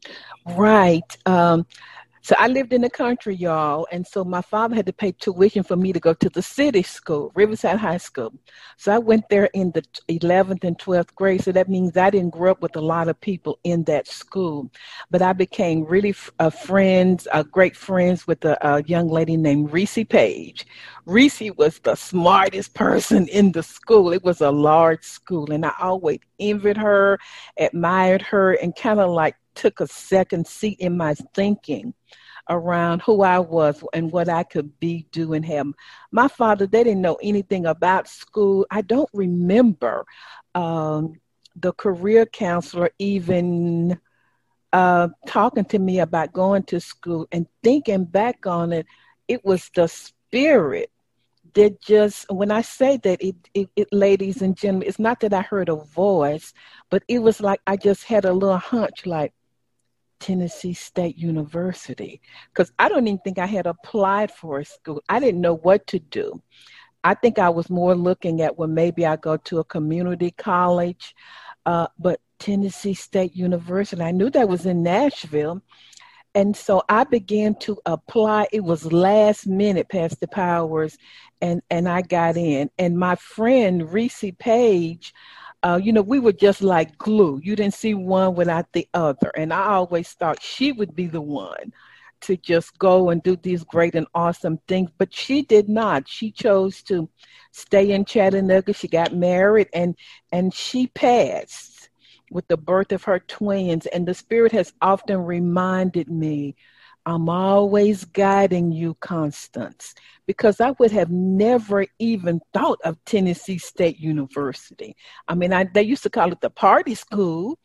[0.56, 1.16] Right.
[1.26, 1.66] Um,
[2.22, 5.62] so I lived in the country, y'all, and so my father had to pay tuition
[5.62, 8.34] for me to go to the city school, Riverside High School.
[8.76, 11.42] So I went there in the 11th and 12th grade.
[11.42, 14.70] So that means I didn't grow up with a lot of people in that school,
[15.10, 19.72] but I became really uh, friends, uh, great friends with a, a young lady named
[19.72, 20.66] Reese Page.
[21.06, 24.12] Reese was the smartest person in the school.
[24.12, 27.18] It was a large school, and I always envied her,
[27.58, 31.94] admired her, and kind of like took a second seat in my thinking
[32.50, 35.68] around who I was and what I could be, do, and have.
[36.10, 38.66] My father, they didn't know anything about school.
[38.70, 40.04] I don't remember
[40.54, 41.14] um,
[41.56, 43.98] the career counselor even
[44.72, 48.86] uh, talking to me about going to school and thinking back on it.
[49.28, 50.90] It was the spirit
[51.54, 55.32] that just when I say that it, it, it, ladies and gentlemen, it's not that
[55.32, 56.52] I heard a voice,
[56.90, 59.32] but it was like I just had a little hunch like
[60.20, 62.20] Tennessee State University
[62.52, 65.02] because I don't even think I had applied for a school.
[65.08, 66.40] I didn't know what to do.
[67.02, 71.14] I think I was more looking at well, maybe I go to a community college,
[71.66, 75.62] uh, but Tennessee State University, I knew that was in Nashville.
[76.34, 78.46] And so I began to apply.
[78.52, 80.96] It was last minute, Pastor Powers,
[81.40, 82.70] and, and I got in.
[82.78, 85.12] And my friend Reese Page,
[85.62, 87.40] uh, you know, we were just like glue.
[87.42, 89.30] You didn't see one without the other.
[89.36, 91.72] And I always thought she would be the one
[92.22, 96.08] to just go and do these great and awesome things, but she did not.
[96.08, 97.08] She chose to
[97.52, 98.72] stay in Chattanooga.
[98.72, 99.96] She got married and
[100.32, 101.88] and she passed
[102.30, 103.86] with the birth of her twins.
[103.86, 106.56] And the Spirit has often reminded me
[107.10, 109.94] I'm always guiding you, Constance,
[110.26, 114.94] because I would have never even thought of Tennessee State University.
[115.26, 117.58] I mean, I, they used to call it the party school.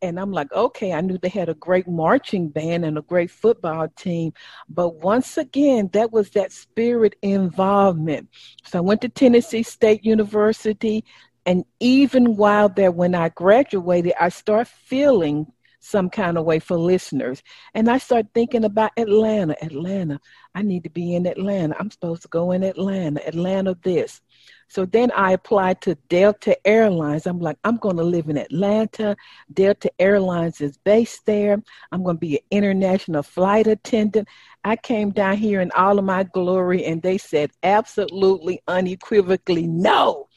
[0.00, 3.30] And I'm like, okay, I knew they had a great marching band and a great
[3.30, 4.32] football team.
[4.68, 8.28] But once again, that was that spirit involvement.
[8.64, 11.04] So I went to Tennessee State University.
[11.44, 15.46] And even while there, when I graduated, I started feeling
[15.86, 17.42] some kind of way for listeners.
[17.74, 19.56] And I start thinking about Atlanta.
[19.62, 20.20] Atlanta.
[20.54, 21.76] I need to be in Atlanta.
[21.78, 23.26] I'm supposed to go in Atlanta.
[23.26, 24.20] Atlanta this.
[24.68, 27.26] So then I applied to Delta Airlines.
[27.26, 29.16] I'm like, I'm going to live in Atlanta.
[29.52, 31.62] Delta Airlines is based there.
[31.92, 34.28] I'm going to be an international flight attendant.
[34.64, 40.28] I came down here in all of my glory, and they said absolutely unequivocally no.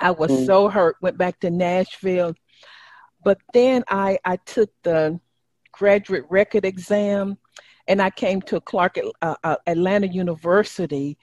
[0.00, 0.46] I was mm.
[0.46, 0.96] so hurt.
[1.00, 2.34] Went back to Nashville
[3.22, 5.20] But then I, I took the
[5.72, 7.38] graduate record exam
[7.86, 11.16] and I came to Clark uh, uh, Atlanta University.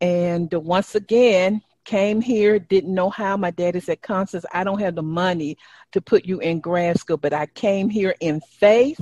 [0.00, 3.36] And once again, came here, didn't know how.
[3.36, 5.56] My daddy said, Constance, I don't have the money
[5.92, 9.00] to put you in grad school, but I came here in faith.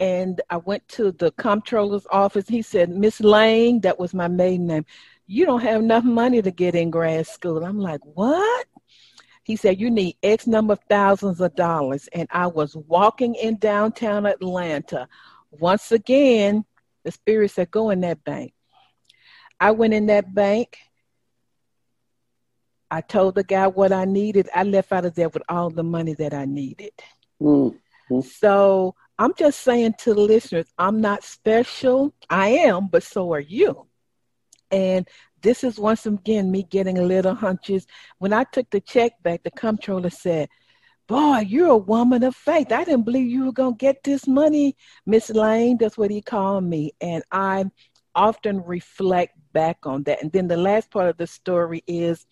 [0.00, 2.48] And I went to the comptroller's office.
[2.48, 4.86] He said, Miss Lane, that was my maiden name,
[5.26, 7.64] you don't have enough money to get in grad school.
[7.64, 8.66] I'm like, what?
[9.44, 12.08] He said, You need X number of thousands of dollars.
[12.12, 15.06] And I was walking in downtown Atlanta.
[15.50, 16.64] Once again,
[17.04, 18.54] the Spirit said, Go in that bank.
[19.60, 20.78] I went in that bank.
[22.90, 24.48] I told the guy what I needed.
[24.54, 26.92] I left out of there with all the money that I needed.
[27.40, 28.20] Mm-hmm.
[28.20, 32.14] So I'm just saying to the listeners, I'm not special.
[32.30, 33.86] I am, but so are you.
[34.70, 35.08] And
[35.44, 37.86] this is once again me getting a little hunches.
[38.18, 40.48] When I took the check back, the comptroller said,
[41.06, 42.72] Boy, you're a woman of faith.
[42.72, 45.76] I didn't believe you were going to get this money, Miss Lane.
[45.78, 46.92] That's what he called me.
[47.02, 47.66] And I
[48.14, 50.22] often reflect back on that.
[50.22, 52.26] And then the last part of the story is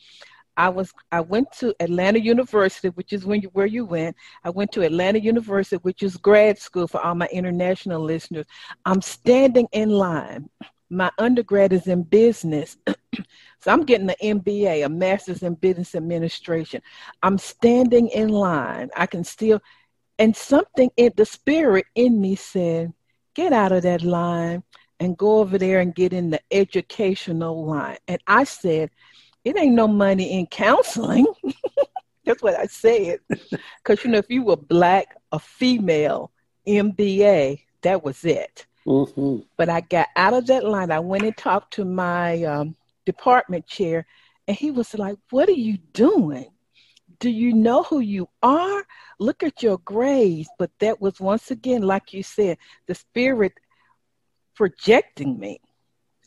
[0.56, 4.16] I was I went to Atlanta University, which is when you, where you went.
[4.42, 8.46] I went to Atlanta University, which is grad school for all my international listeners.
[8.86, 10.48] I'm standing in line
[10.92, 12.76] my undergrad is in business.
[13.60, 16.82] so I'm getting an MBA, a master's in business administration.
[17.22, 18.90] I'm standing in line.
[18.94, 19.60] I can still,
[20.18, 22.92] and something in the spirit in me said,
[23.34, 24.62] get out of that line
[25.00, 27.96] and go over there and get in the educational line.
[28.06, 28.90] And I said,
[29.44, 31.26] it ain't no money in counseling.
[32.24, 33.20] That's what I said.
[33.82, 36.30] Because, you know, if you were black, a female,
[36.68, 38.66] MBA, that was it.
[38.86, 39.40] Mm-hmm.
[39.56, 40.90] But I got out of that line.
[40.90, 44.06] I went and talked to my um, department chair,
[44.48, 46.50] and he was like, What are you doing?
[47.20, 48.84] Do you know who you are?
[49.20, 50.48] Look at your grades.
[50.58, 53.52] But that was once again, like you said, the spirit
[54.54, 55.60] projecting me.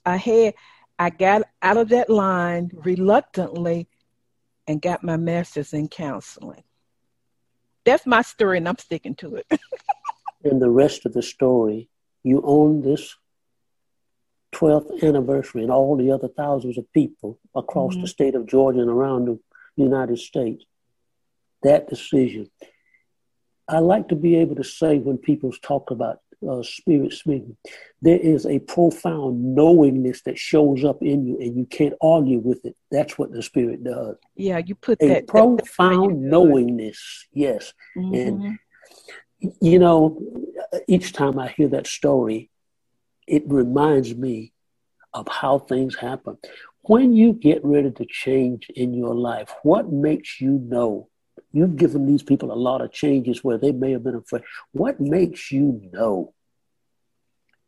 [0.05, 0.53] I had
[0.97, 3.87] I got out of that line reluctantly
[4.67, 6.63] and got my master's in counseling.
[7.83, 9.45] That's my story, and I'm sticking to it.
[10.43, 11.89] and the rest of the story
[12.25, 13.15] you own this
[14.55, 18.01] 12th anniversary and all the other thousands of people across mm-hmm.
[18.01, 19.39] the state of Georgia and around the
[19.75, 20.65] United States.
[21.61, 22.49] That decision.
[23.67, 27.57] I like to be able to say when people talk about uh, spirit speaking,
[28.01, 32.65] there is a profound knowingness that shows up in you and you can't argue with
[32.65, 32.75] it.
[32.91, 34.15] That's what the spirit does.
[34.35, 37.27] Yeah, you put a that profound that, knowingness.
[37.33, 37.73] Yes.
[37.97, 38.13] Mm-hmm.
[38.15, 38.59] And
[39.61, 40.19] you know,
[40.87, 42.49] each time I hear that story,
[43.27, 44.53] it reminds me
[45.13, 46.37] of how things happen.
[46.83, 51.09] When you get ready to change in your life, what makes you know?
[51.51, 54.43] You've given these people a lot of changes where they may have been afraid.
[54.71, 56.33] What makes you know?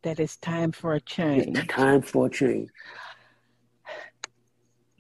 [0.03, 1.57] That it's time for a change.
[1.57, 2.69] It's time for a change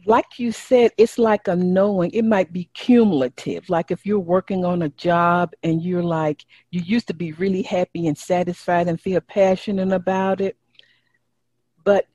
[0.07, 2.11] like you said, it's like a knowing.
[2.11, 3.69] It might be cumulative.
[3.69, 7.61] Like if you're working on a job and you're like, you used to be really
[7.61, 10.55] happy and satisfied and feel passionate about it,
[11.83, 12.07] but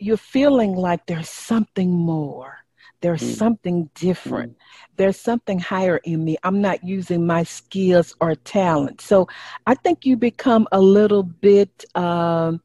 [0.00, 2.58] you're feeling like there's something more.
[3.00, 3.36] There's mm.
[3.36, 4.52] something different.
[4.54, 4.60] Mm.
[4.96, 6.36] There's something higher in me.
[6.42, 9.00] I'm not using my skills or talent.
[9.00, 9.28] So
[9.68, 11.84] I think you become a little bit.
[11.94, 12.60] Um,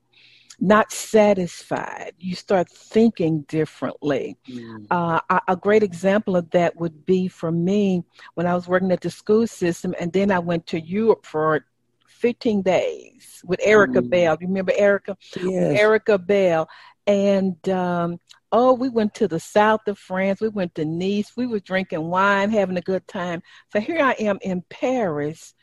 [0.62, 2.14] not satisfied.
[2.20, 4.38] You start thinking differently.
[4.48, 4.86] Mm.
[4.92, 8.04] Uh, a, great example of that would be for me
[8.36, 11.66] when I was working at the school system, and then I went to Europe for
[12.06, 14.10] 15 days with Erica mm.
[14.12, 14.38] Bell.
[14.40, 15.18] You remember Erica?
[15.36, 15.80] Yes.
[15.80, 16.70] Erica Bell.
[17.08, 18.20] And um,
[18.52, 20.42] oh, we went to the south of France.
[20.42, 21.36] We went to Nice.
[21.36, 23.42] We were drinking wine, having a good time.
[23.74, 25.56] So here I am in Paris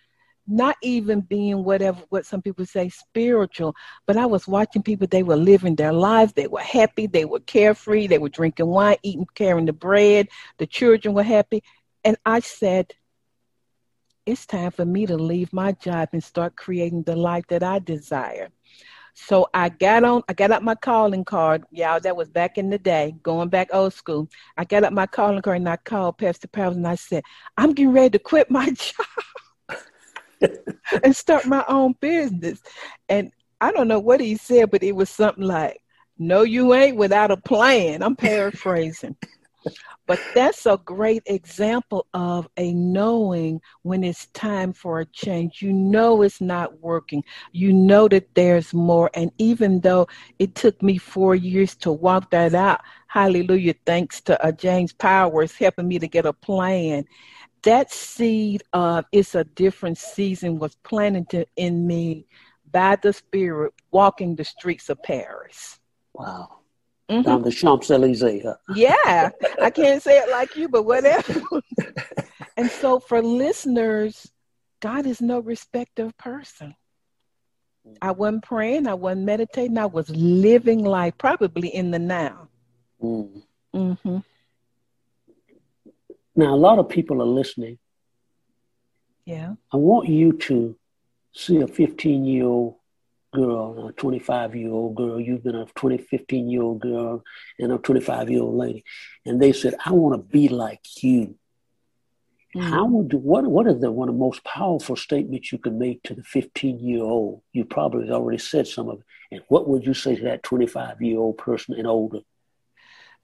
[0.48, 3.74] not even being whatever what some people say spiritual
[4.06, 7.40] but i was watching people they were living their lives they were happy they were
[7.40, 10.26] carefree they were drinking wine eating carrying the bread
[10.58, 11.62] the children were happy
[12.04, 12.92] and i said
[14.26, 17.78] it's time for me to leave my job and start creating the life that i
[17.78, 18.48] desire
[19.20, 21.64] so I got on, I got up my calling card.
[21.72, 24.28] Y'all, that was back in the day, going back old school.
[24.56, 27.24] I got up my calling card and I called Pastor Powers and I said,
[27.56, 29.06] I'm getting ready to quit my job.
[31.02, 32.60] and start my own business.
[33.08, 35.80] And I don't know what he said, but it was something like,
[36.18, 38.02] No, you ain't without a plan.
[38.02, 39.16] I'm paraphrasing.
[40.06, 45.60] but that's a great example of a knowing when it's time for a change.
[45.60, 47.22] You know it's not working.
[47.52, 49.10] You know that there's more.
[49.14, 50.08] And even though
[50.38, 55.54] it took me four years to walk that out, hallelujah, thanks to uh, James Powers
[55.54, 57.04] helping me to get a plan
[57.62, 62.26] that seed of it's a different season was planted in me
[62.70, 65.78] by the Spirit walking the streets of Paris.
[66.14, 66.58] Wow.
[67.10, 67.22] Mm-hmm.
[67.22, 68.44] Down the Champs Elysees.
[68.74, 69.30] Yeah,
[69.62, 71.40] I can't say it like you, but whatever.
[72.56, 74.30] and so, for listeners,
[74.80, 76.74] God is no respecter of person.
[78.02, 82.48] I wasn't praying, I wasn't meditating, I was living life, probably in the now.
[83.02, 83.42] Mm.
[83.74, 84.18] Mm-hmm.
[86.38, 87.78] Now, a lot of people are listening.
[89.24, 89.54] Yeah.
[89.72, 90.76] I want you to
[91.34, 92.76] see a 15 year old
[93.34, 97.24] girl, a 25 year old girl, you've been a 20, 15 year old girl,
[97.58, 98.84] and a 25 year old lady,
[99.26, 101.34] and they said, I want to be like you.
[102.54, 102.60] Mm-hmm.
[102.60, 105.74] How would you, what what is the one of the most powerful statements you could
[105.74, 107.42] make to the 15 year old?
[107.52, 109.04] You probably already said some of it.
[109.32, 112.20] And what would you say to that 25 year old person and older?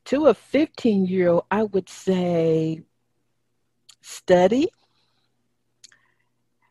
[0.07, 2.83] To a 15 year old, I would say
[4.05, 4.68] study,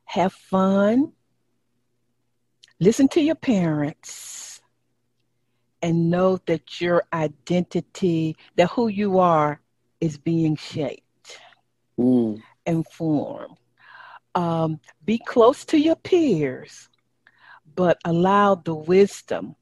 [0.05, 1.11] have fun,
[2.79, 4.61] listen to your parents,
[5.81, 9.59] and know that your identity, that who you are,
[9.99, 11.39] is being shaped
[11.97, 12.39] mm.
[12.65, 13.57] and formed.
[14.35, 16.87] Um, be close to your peers,
[17.75, 19.55] but allow the wisdom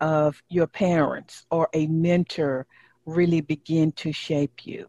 [0.00, 2.66] of your parents or a mentor
[3.04, 4.88] really begin to shape you.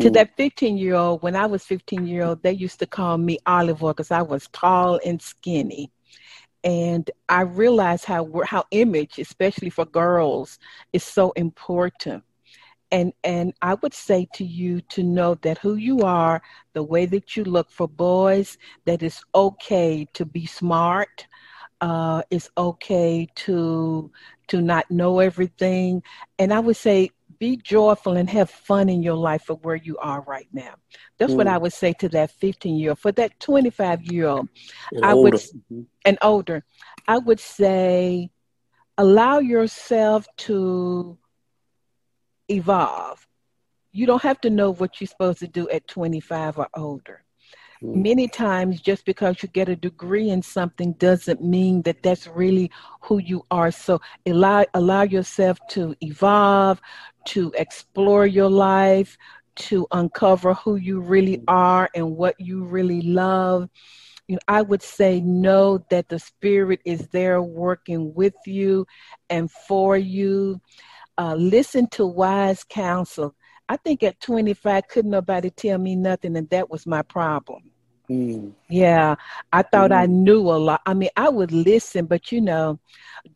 [0.00, 3.18] To that 15 year old, when I was 15 year old, they used to call
[3.18, 5.90] me Olive Oil because I was tall and skinny.
[6.62, 10.58] And I realized how how image, especially for girls,
[10.92, 12.24] is so important.
[12.92, 16.42] And and i would say to you to know that who you are
[16.72, 21.28] the way that you look for boys that it's okay to be smart
[21.80, 24.10] uh, it's okay to
[24.48, 26.02] to not know everything.
[26.38, 27.10] And i would say
[27.40, 30.74] be joyful and have fun in your life for where you are right now
[31.18, 31.36] that's mm.
[31.36, 34.48] what i would say to that 15 year old for that 25 year old
[35.02, 35.22] i older.
[35.22, 35.80] would mm-hmm.
[36.04, 36.62] and older
[37.08, 38.30] i would say
[39.00, 41.16] allow yourself to
[42.50, 43.26] evolve.
[43.92, 47.24] You don't have to know what you're supposed to do at 25 or older.
[47.82, 48.02] Mm.
[48.02, 52.70] Many times, just because you get a degree in something doesn't mean that that's really
[53.02, 53.70] who you are.
[53.70, 56.80] So allow allow yourself to evolve,
[57.26, 59.16] to explore your life,
[59.56, 63.68] to uncover who you really are and what you really love.
[64.28, 68.86] You know, I would say know that the Spirit is there working with you
[69.28, 70.60] and for you
[71.18, 73.34] uh, listen to wise counsel.
[73.70, 77.70] I think at 25, couldn't nobody tell me nothing, and that was my problem.
[78.10, 78.52] Mm.
[78.68, 79.14] Yeah,
[79.52, 79.96] I thought mm.
[79.96, 80.80] I knew a lot.
[80.86, 82.80] I mean, I would listen, but you know,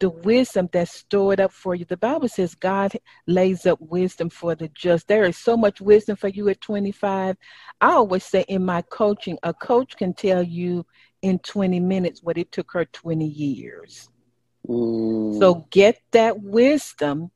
[0.00, 1.84] the wisdom that's stored up for you.
[1.84, 2.96] The Bible says God
[3.28, 5.06] lays up wisdom for the just.
[5.06, 7.36] There is so much wisdom for you at 25.
[7.80, 10.84] I always say in my coaching, a coach can tell you
[11.22, 14.08] in 20 minutes what it took her 20 years.
[14.68, 15.38] Mm.
[15.38, 17.30] So get that wisdom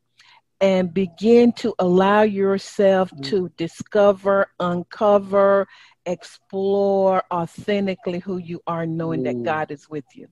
[0.60, 3.22] and begin to allow yourself mm-hmm.
[3.22, 5.68] to discover, uncover,
[6.04, 9.24] explore authentically who you are, knowing mm.
[9.24, 10.28] that God is with you.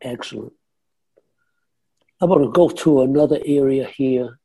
[0.00, 0.52] Excellent.
[2.20, 4.38] I'm going to go to another area here.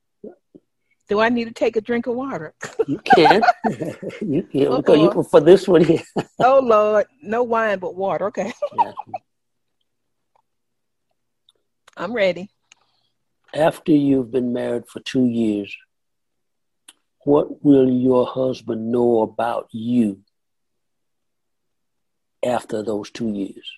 [1.09, 2.53] Do I need to take a drink of water?
[2.87, 3.43] you can.
[4.21, 4.67] you can.
[4.67, 6.01] Oh, you, for this one here.
[6.39, 7.05] oh, Lord.
[7.21, 8.27] No wine, but water.
[8.27, 8.53] Okay.
[11.95, 12.52] I'm ready
[13.53, 15.75] after you've been married for two years,
[17.19, 20.21] what will your husband know about you
[22.43, 23.71] after those two years?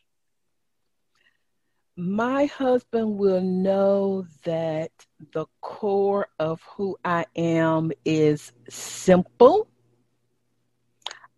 [1.97, 4.91] My husband will know that
[5.33, 9.67] the core of who I am is simple.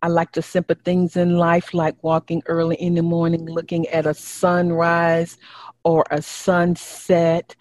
[0.00, 4.06] I like the simple things in life, like walking early in the morning, looking at
[4.06, 5.38] a sunrise
[5.84, 7.54] or a sunset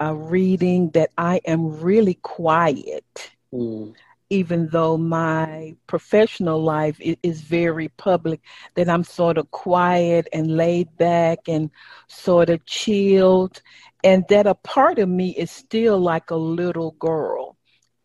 [0.00, 3.94] uh, reading that I am really quiet, mm.
[4.30, 8.40] even though my professional life is, is very public,
[8.74, 11.70] that I'm sort of quiet and laid back and
[12.08, 13.60] sort of chilled,
[14.02, 17.56] and that a part of me is still like a little girl,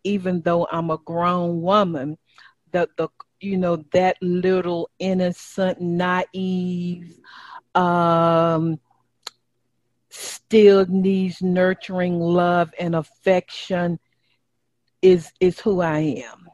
[0.04, 2.18] even though I'm a grown woman.
[2.72, 3.08] That the
[3.40, 7.18] you know that little innocent, naive,
[7.74, 8.80] um,
[10.16, 14.00] still needs nurturing love and affection
[15.02, 16.48] is is who I am.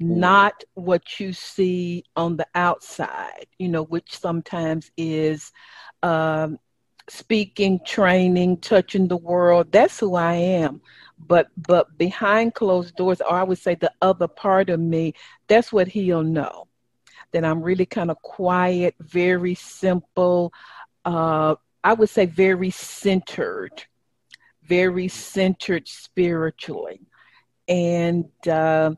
[0.00, 5.52] Not what you see on the outside, you know, which sometimes is
[6.02, 6.58] um,
[7.08, 9.72] speaking, training, touching the world.
[9.72, 10.80] That's who I am.
[11.18, 15.14] but but behind closed doors or i would say the other part of me
[15.48, 16.66] that's what he'll know
[17.32, 20.52] that i'm really kind of quiet very simple
[21.04, 21.54] uh
[21.84, 23.84] i would say very centered
[24.62, 27.00] very centered spiritually
[27.68, 28.92] and uh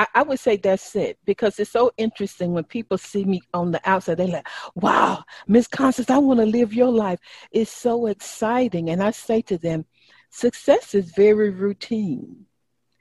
[0.00, 3.70] I, I would say that's it because it's so interesting when people see me on
[3.70, 4.16] the outside.
[4.16, 7.18] They're like, wow, Miss Constance, I want to live your life.
[7.52, 8.88] It's so exciting.
[8.88, 9.84] And I say to them,
[10.30, 12.46] success is very routine.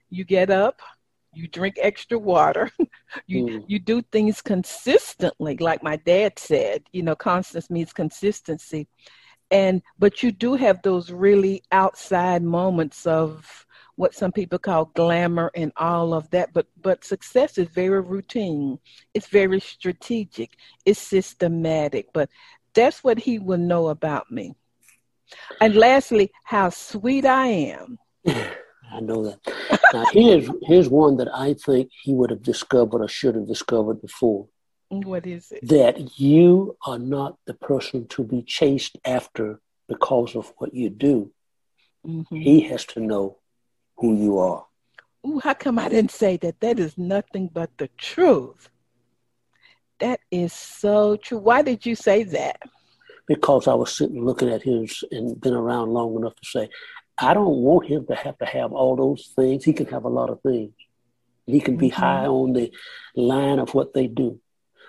[0.09, 0.81] You get up,
[1.33, 2.71] you drink extra water,
[3.27, 3.63] you mm.
[3.67, 8.87] you do things consistently, like my dad said, you know, constance means consistency.
[9.51, 13.65] And but you do have those really outside moments of
[13.95, 18.79] what some people call glamour and all of that but but success is very routine.
[19.13, 20.55] It's very strategic.
[20.85, 22.29] It's systematic but
[22.73, 24.55] that's what he will know about me.
[25.61, 27.97] And lastly how sweet i am
[28.91, 29.39] i know that
[29.93, 34.01] now here's here's one that i think he would have discovered or should have discovered
[34.01, 34.47] before
[34.89, 40.51] what is it that you are not the person to be chased after because of
[40.57, 41.31] what you do
[42.05, 42.35] mm-hmm.
[42.35, 43.39] he has to know
[43.99, 44.65] who you are.
[45.27, 46.59] Ooh, how come I didn't say that?
[46.61, 48.69] That is nothing but the truth.
[49.99, 51.39] That is so true.
[51.39, 52.61] Why did you say that?
[53.27, 56.69] Because I was sitting looking at him and been around long enough to say,
[57.21, 59.65] I don't want him to have to have all those things.
[59.65, 60.73] He can have a lot of things.
[61.45, 62.01] He can be mm-hmm.
[62.01, 62.71] high on the
[63.15, 64.39] line of what they do.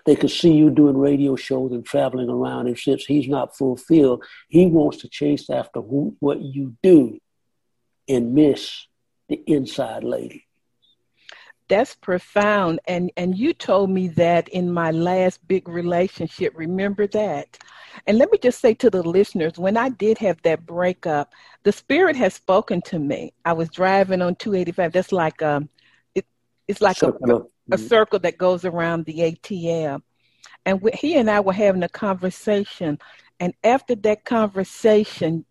[0.07, 4.25] They can see you doing radio shows and traveling around, and since he's not fulfilled,
[4.49, 7.19] he wants to chase after who, what you do
[8.09, 8.87] and miss
[9.29, 10.47] the inside lady.
[11.71, 12.81] That's profound.
[12.89, 16.53] And and you told me that in my last big relationship.
[16.57, 17.57] Remember that?
[18.09, 21.71] And let me just say to the listeners, when I did have that breakup, the
[21.71, 23.33] spirit has spoken to me.
[23.45, 24.93] I was driving on 285.
[24.93, 25.69] That's like um
[26.17, 26.27] it,
[26.67, 27.13] it's like a,
[27.71, 30.03] a circle that goes around the ATL.
[30.67, 32.99] And we, he and I were having a conversation.
[33.39, 35.45] And after that conversation,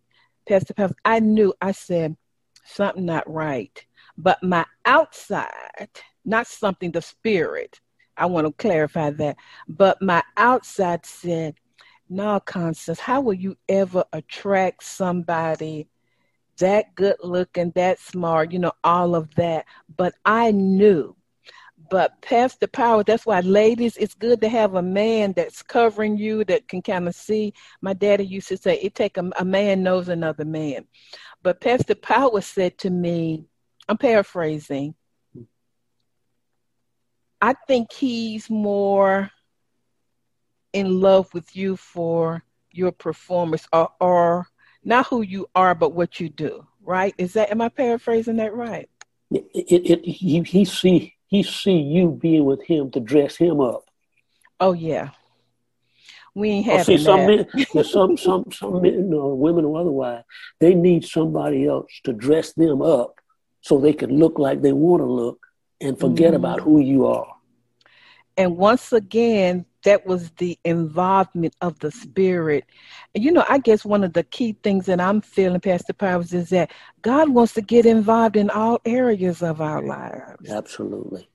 [0.48, 2.18] Pastor Phelps, I knew, I said,
[2.66, 3.86] something not right.
[4.22, 5.90] But my outside,
[6.26, 7.80] not something the spirit,
[8.18, 11.56] I want to clarify that, but my outside said,
[12.10, 15.88] no, Constance, how will you ever attract somebody
[16.58, 19.66] that good looking, that smart, you know, all of that?
[19.96, 21.16] But I knew
[21.90, 26.44] but Pastor Power, that's why, ladies, it's good to have a man that's covering you
[26.46, 27.54] that can kind of see.
[27.82, 30.86] My daddy used to say, "It take a, a man knows another man."
[31.42, 33.46] But Pastor Power said to me,
[33.90, 34.94] I'm paraphrasing.
[37.42, 39.32] I think he's more
[40.74, 44.48] in love with you for your performance or, or
[44.84, 47.16] not who you are, but what you do, right?
[47.18, 48.88] Is that, am I paraphrasing that right?
[49.32, 53.60] It, it, it, he, he see he see you being with him to dress him
[53.60, 53.86] up.
[54.60, 55.12] Oh yeah,
[56.34, 57.56] we ain't having oh, see, some that.
[57.56, 60.24] Men, some some some men or women or otherwise,
[60.60, 63.19] they need somebody else to dress them up
[63.62, 65.46] so they can look like they want to look
[65.82, 67.34] and forget mm about who you are.
[68.38, 72.66] And once again, that was the involvement of the spirit.
[73.14, 76.34] And you know, I guess one of the key things that I'm feeling, Pastor Powers,
[76.34, 80.50] is that God wants to get involved in all areas of our lives.
[80.50, 81.30] Absolutely.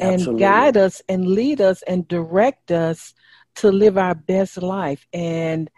[0.00, 0.32] Absolutely.
[0.32, 3.14] And guide us and lead us and direct us
[3.56, 5.06] to live our best life.
[5.12, 5.70] And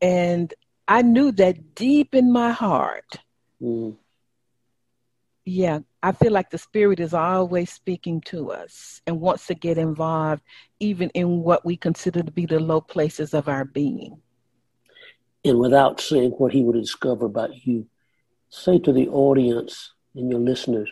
[0.00, 0.52] and
[0.88, 3.18] I knew that deep in my heart.
[3.62, 3.96] Mm.
[5.44, 9.76] Yeah, I feel like the Spirit is always speaking to us and wants to get
[9.76, 10.42] involved,
[10.78, 14.20] even in what we consider to be the low places of our being.
[15.44, 17.86] And without saying what He would discover about you,
[18.50, 20.88] say to the audience and your listeners,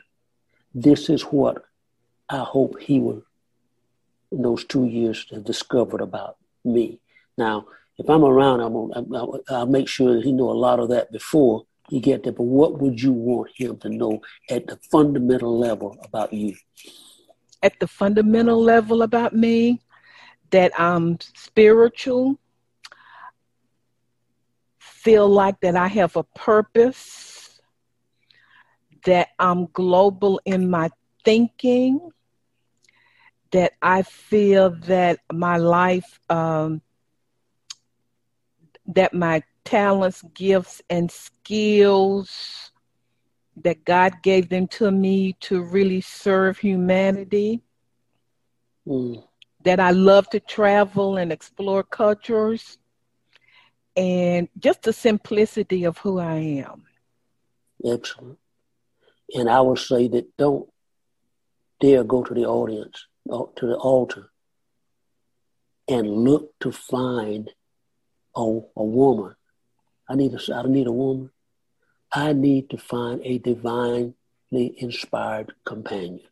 [0.75, 1.65] this is what
[2.29, 3.23] I hope He will,
[4.33, 7.01] in those two years, have discovered about me.
[7.39, 7.67] Now,
[7.99, 11.13] if I'm around, I'm, I'll, I'll make sure that He know a lot of that
[11.13, 12.33] before you get there.
[12.33, 16.57] But what would you want him to know at the fundamental level about you?
[17.63, 19.81] At the fundamental level about me,
[20.51, 22.39] that I'm spiritual,
[24.79, 27.61] feel like that I have a purpose,
[29.05, 30.91] that I'm global in my
[31.25, 32.11] thinking,
[33.53, 36.83] that I feel that my life, um,
[38.87, 42.71] that my talents, gifts, and skills
[43.63, 47.61] that God gave them to me to really serve humanity.
[48.87, 49.25] Mm.
[49.65, 52.79] That I love to travel and explore cultures,
[53.95, 56.37] and just the simplicity of who I
[56.67, 56.85] am.
[57.85, 58.39] Excellent.
[59.35, 60.69] And I would say that don't
[61.81, 64.31] dare go to the audience, uh, to the altar,
[65.89, 67.51] and look to find
[68.37, 69.35] a, a woman.
[70.11, 71.31] I need a, I need a woman.
[72.13, 74.15] I need to find a divinely
[74.79, 76.27] inspired companion.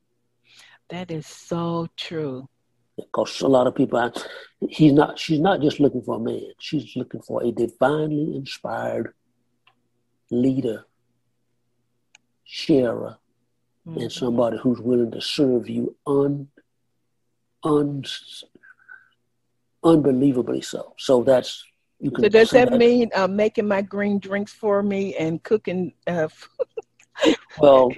[0.88, 2.48] That is so true.
[2.96, 4.12] Because a lot of people,
[4.68, 5.16] he's not.
[5.16, 6.50] She's not just looking for a man.
[6.58, 9.14] She's looking for a divinely inspired
[10.32, 10.84] leader,
[12.42, 13.18] sharer,
[13.86, 14.00] mm-hmm.
[14.00, 16.48] and somebody who's willing to serve you un,
[17.62, 18.04] un,
[19.84, 20.94] unbelievably so.
[20.98, 21.64] So that's.
[22.00, 25.92] So does that, that, mean uh, making my green drinks for me and cooking?
[26.06, 26.28] Uh,
[27.58, 27.92] well,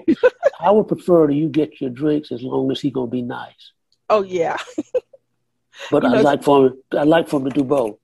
[0.58, 3.72] I would prefer that you get your drinks as long as he's gonna be nice.
[4.08, 4.56] Oh yeah.
[5.90, 6.82] but I like for him.
[6.96, 7.96] I like for him to do both.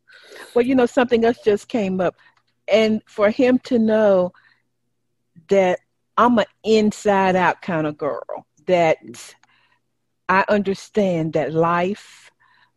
[0.55, 2.17] Well, you know, something else just came up,
[2.71, 4.33] and for him to know
[5.49, 5.81] that
[6.19, 8.47] I'm an inside out kind of girl.
[8.67, 8.99] That
[10.29, 12.31] I understand that life,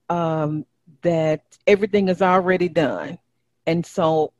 [0.08, 0.66] um,
[1.02, 3.18] that everything is already done,
[3.66, 4.34] and so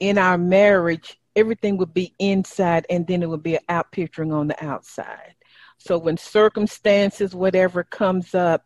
[0.00, 4.48] in our marriage, everything would be inside, and then it would be out picturing on
[4.48, 5.34] the outside.
[5.78, 8.64] So when circumstances, whatever comes up,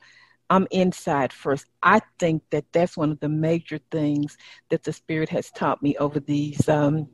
[0.49, 1.67] I'm inside first.
[1.83, 4.37] I think that that's one of the major things
[4.69, 7.09] that the Spirit has taught me over these um,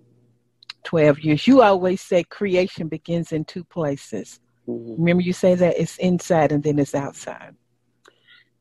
[0.85, 1.47] 12 years.
[1.47, 4.41] You always say creation begins in two places.
[4.67, 5.03] Mm-hmm.
[5.03, 7.55] Remember, you say that it's inside and then it's outside.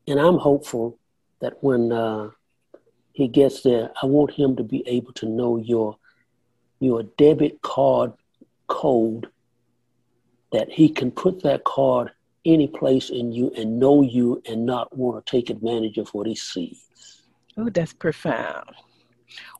[0.06, 0.98] And I'm hopeful
[1.40, 2.30] that when uh,
[3.12, 5.96] he gets there, I want him to be able to know your
[6.80, 8.12] your debit card
[8.66, 9.28] code
[10.52, 12.10] that he can put that card
[12.44, 16.26] any place in you and know you and not want to take advantage of what
[16.26, 16.86] he sees.
[17.56, 18.70] Oh, that's profound.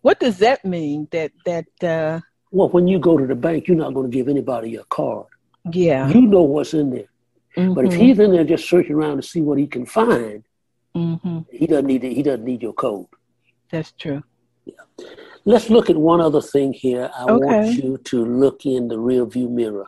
[0.03, 1.09] What does that mean?
[1.11, 2.21] That that uh
[2.53, 5.27] well, when you go to the bank, you're not going to give anybody your card.
[5.73, 7.09] Yeah, you know what's in there.
[7.57, 7.75] Mm-hmm.
[7.75, 8.01] But if mm-hmm.
[8.01, 10.45] he's in there just searching around to see what he can find,
[10.97, 11.39] mm-hmm.
[11.51, 13.07] he doesn't need he doesn't need your code.
[13.71, 14.23] That's true.
[14.65, 14.75] Yeah.
[15.45, 17.11] Let's look at one other thing here.
[17.15, 17.47] I okay.
[17.47, 19.87] want you to look in the rear view mirror.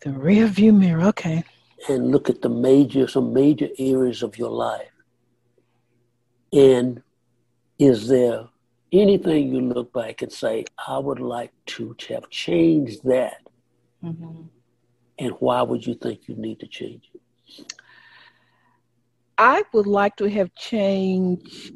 [0.00, 1.44] The rear view mirror, okay.
[1.88, 4.90] And look at the major, some major areas of your life.
[6.52, 7.02] And
[7.78, 8.48] is there
[8.92, 13.46] anything you look back and say, I would like to have changed that?
[14.02, 14.42] Mm-hmm.
[15.20, 17.20] And why would you think you need to change it?
[19.38, 21.72] I would like to have changed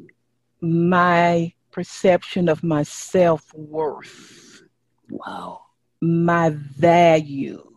[0.61, 4.63] my perception of my self worth.
[5.09, 5.61] Wow.
[6.01, 7.73] My value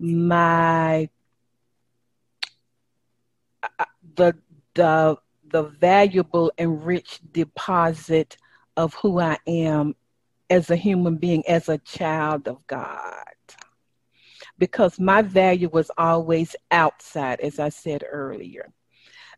[0.00, 1.08] my
[3.62, 3.84] uh,
[4.16, 4.34] the
[4.74, 5.16] the
[5.50, 8.36] the valuable and rich deposit
[8.76, 9.94] of who I am
[10.48, 13.29] as a human being, as a child of God.
[14.60, 18.72] Because my value was always outside, as I said earlier.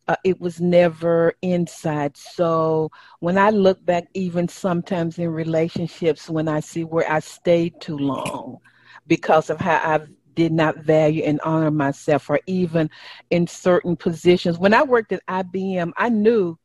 [0.09, 2.17] Uh, it was never inside.
[2.17, 7.81] So when I look back, even sometimes in relationships, when I see where I stayed
[7.81, 8.59] too long
[9.07, 12.91] because of how I've did not value and honor myself or even
[13.31, 14.59] in certain positions.
[14.59, 16.59] When I worked at IBM, I knew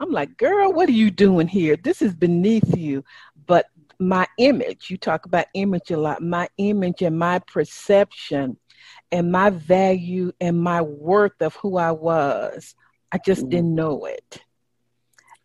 [0.00, 1.76] I'm like, girl, what are you doing here?
[1.76, 3.04] This is beneath you.
[3.46, 3.66] But
[3.98, 8.56] my image, you talk about image a lot, my image and my perception
[9.10, 12.74] and my value and my worth of who I was,
[13.10, 13.50] I just mm-hmm.
[13.50, 14.42] didn't know it.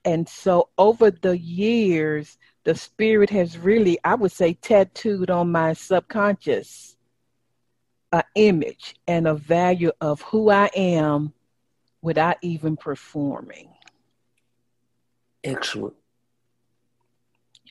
[0.06, 5.74] And so over the years, the spirit has really, I would say, tattooed on my
[5.74, 6.94] subconscious
[8.14, 11.34] an image and a value of who I am
[12.02, 13.70] without even performing.
[15.44, 15.96] Excellent.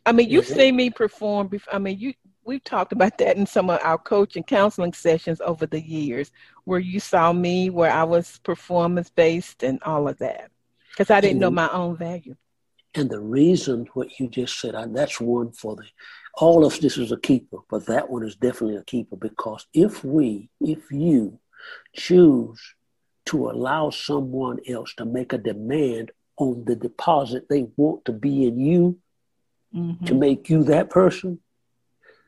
[0.05, 0.55] I mean, you've mm-hmm.
[0.55, 1.75] seen me perform before.
[1.75, 5.67] I mean, you we've talked about that in some of our coaching counseling sessions over
[5.67, 6.33] the years,
[6.65, 10.51] where you saw me where I was performance based and all of that,
[10.91, 12.37] because I didn't and, know my own value.
[12.95, 15.85] And the reason what you just said, that's one for the
[16.35, 20.03] all of this is a keeper, but that one is definitely a keeper because if
[20.03, 21.39] we, if you
[21.95, 22.75] choose
[23.27, 28.47] to allow someone else to make a demand on the deposit they want to be
[28.47, 28.99] in you
[29.75, 30.05] mm-hmm.
[30.05, 31.41] to make you that person,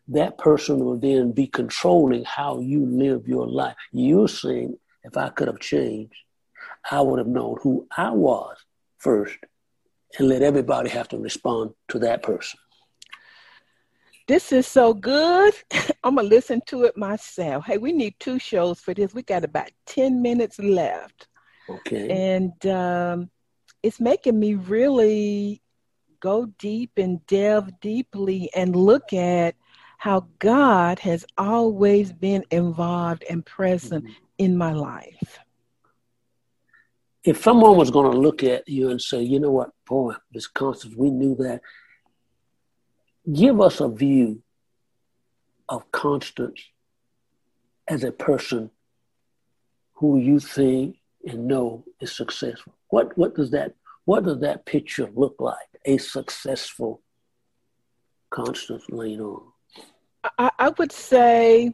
[0.08, 3.76] that person will then be controlling how you live your life.
[3.92, 6.14] You're saying, if I could have changed,
[6.90, 8.56] I would have known who I was
[8.98, 9.36] first
[10.18, 12.58] and let everybody have to respond to that person.
[14.26, 15.54] This is so good.
[16.02, 17.66] I'm going to listen to it myself.
[17.66, 19.12] Hey, we need two shows for this.
[19.12, 21.28] We got about 10 minutes left.
[21.68, 22.34] Okay.
[22.34, 23.30] And um,
[23.82, 25.60] it's making me really
[26.24, 29.54] go deep and delve deeply and look at
[29.98, 34.14] how God has always been involved and present mm-hmm.
[34.38, 35.38] in my life.
[37.24, 40.46] If someone was going to look at you and say, you know what, boy, Miss
[40.46, 41.60] Constance, we knew that,
[43.30, 44.42] give us a view
[45.68, 46.60] of Constance
[47.86, 48.70] as a person
[49.96, 50.96] who you think
[51.26, 52.72] and know is successful.
[52.88, 53.74] What what does that
[54.04, 55.56] what does that picture look like?
[55.84, 57.02] A successful
[58.30, 59.38] Constance Lane.
[60.38, 61.72] I, I would say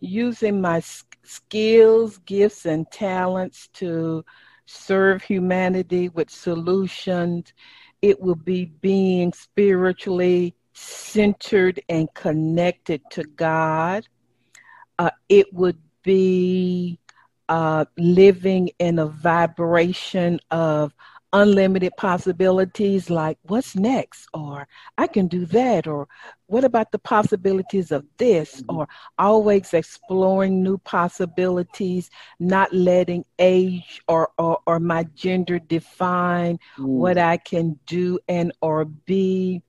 [0.00, 0.82] using my
[1.24, 4.24] skills, gifts, and talents to
[4.66, 7.52] serve humanity with solutions.
[8.02, 14.06] It will be being spiritually centered and connected to God.
[14.98, 16.98] Uh, it would be
[17.48, 20.92] uh, living in a vibration of
[21.32, 24.66] unlimited possibilities like what's next or
[24.98, 26.06] i can do that or
[26.46, 28.76] what about the possibilities of this mm-hmm.
[28.76, 36.84] or always exploring new possibilities not letting age or or, or my gender define mm.
[36.84, 39.62] what i can do and or be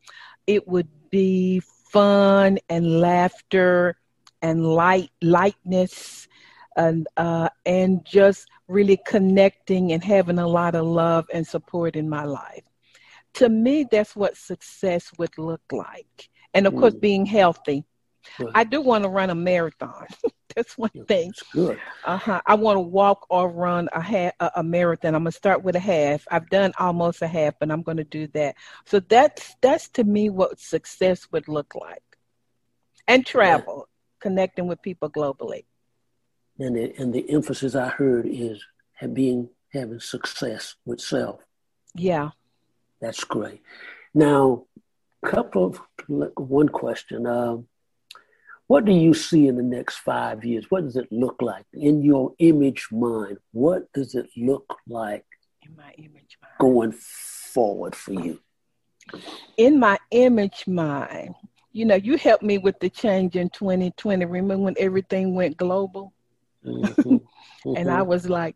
[0.47, 3.95] it would be fun and laughter
[4.41, 6.27] and light lightness
[6.75, 12.09] and uh, and just really connecting and having a lot of love and support in
[12.09, 12.63] my life.
[13.35, 16.79] To me, that's what success would look like, and of mm.
[16.79, 17.85] course, being healthy.
[18.37, 18.51] Good.
[18.55, 20.07] I do want to run a marathon.
[20.55, 21.27] that's one thing.
[21.29, 21.79] That's good.
[22.05, 22.41] Uh huh.
[22.45, 25.15] I want to walk or run a half, a, a marathon.
[25.15, 26.25] I'm gonna start with a half.
[26.31, 28.55] I've done almost a half, but I'm gonna do that.
[28.85, 32.03] So that's that's to me what success would look like,
[33.07, 34.21] and travel, yeah.
[34.21, 35.65] connecting with people globally
[36.59, 38.63] and the, and the emphasis I heard is
[39.11, 41.41] being having success with self.
[41.95, 42.29] Yeah,
[43.01, 43.61] that's great.
[44.13, 44.65] Now,
[45.23, 45.81] couple of
[46.35, 47.25] one question.
[47.25, 47.67] Um,
[48.67, 50.65] what do you see in the next five years?
[50.69, 53.37] What does it look like in your image mind?
[53.51, 55.25] What does it look like
[55.61, 58.39] in my image mind going forward for you?
[59.57, 61.35] In my image mind,
[61.73, 64.25] you know, you helped me with the change in 2020.
[64.25, 66.13] Remember when everything went global?
[66.65, 67.01] Mm-hmm.
[67.01, 67.75] Mm-hmm.
[67.75, 68.09] and I mm-hmm.
[68.09, 68.55] was like,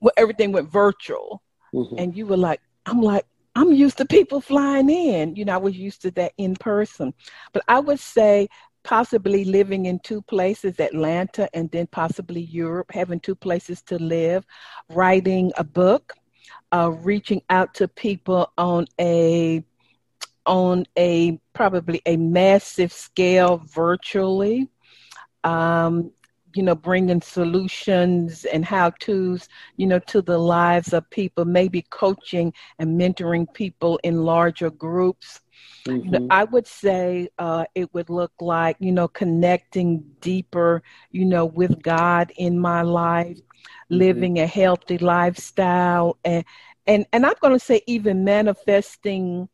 [0.00, 1.42] well, everything went virtual.
[1.74, 1.98] Mm-hmm.
[1.98, 5.34] And you were like, I'm like, I'm used to people flying in.
[5.36, 7.14] You know, I was used to that in person.
[7.52, 8.48] But I would say
[8.84, 14.44] possibly living in two places, Atlanta and then possibly Europe, having two places to live,
[14.90, 16.12] writing a book,
[16.72, 19.64] uh, reaching out to people on a
[20.44, 24.68] on a probably a massive scale virtually
[25.46, 26.12] um,
[26.56, 31.82] you know, bringing solutions and how to's, you know, to the lives of people, maybe
[31.90, 35.40] coaching and mentoring people in larger groups.
[35.86, 36.14] Mm-hmm.
[36.14, 36.26] Mm-hmm.
[36.30, 41.82] I would say uh, it would look like, you know, connecting deeper, you know, with
[41.82, 43.94] God in my life, mm-hmm.
[43.94, 46.44] living a healthy lifestyle, and
[46.86, 49.48] and and I'm going to say even manifesting.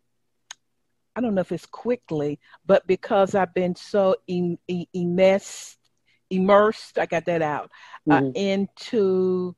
[1.14, 4.59] I don't know if it's quickly, but because I've been so em-
[4.94, 5.76] immersed
[6.33, 7.70] immersed, I got that out,
[8.11, 8.26] uh, mm-hmm.
[8.26, 9.55] uh, into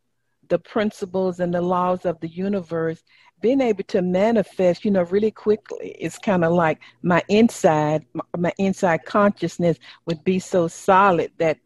[0.49, 3.03] the principles and the laws of the universe,
[3.41, 5.97] being able to manifest, you know, really quickly.
[5.99, 11.59] It's kind of like my inside, my, my inside consciousness would be so solid that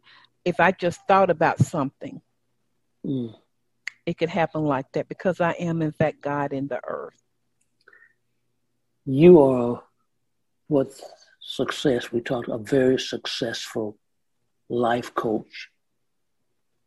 [0.44, 2.20] if I just thought about something,
[3.04, 3.34] mm.
[4.06, 7.20] it could happen like that because I am, in fact, God in the earth.
[9.04, 9.82] You are
[10.68, 10.92] what
[11.40, 13.96] success we talked a very successful
[14.68, 15.68] life coach,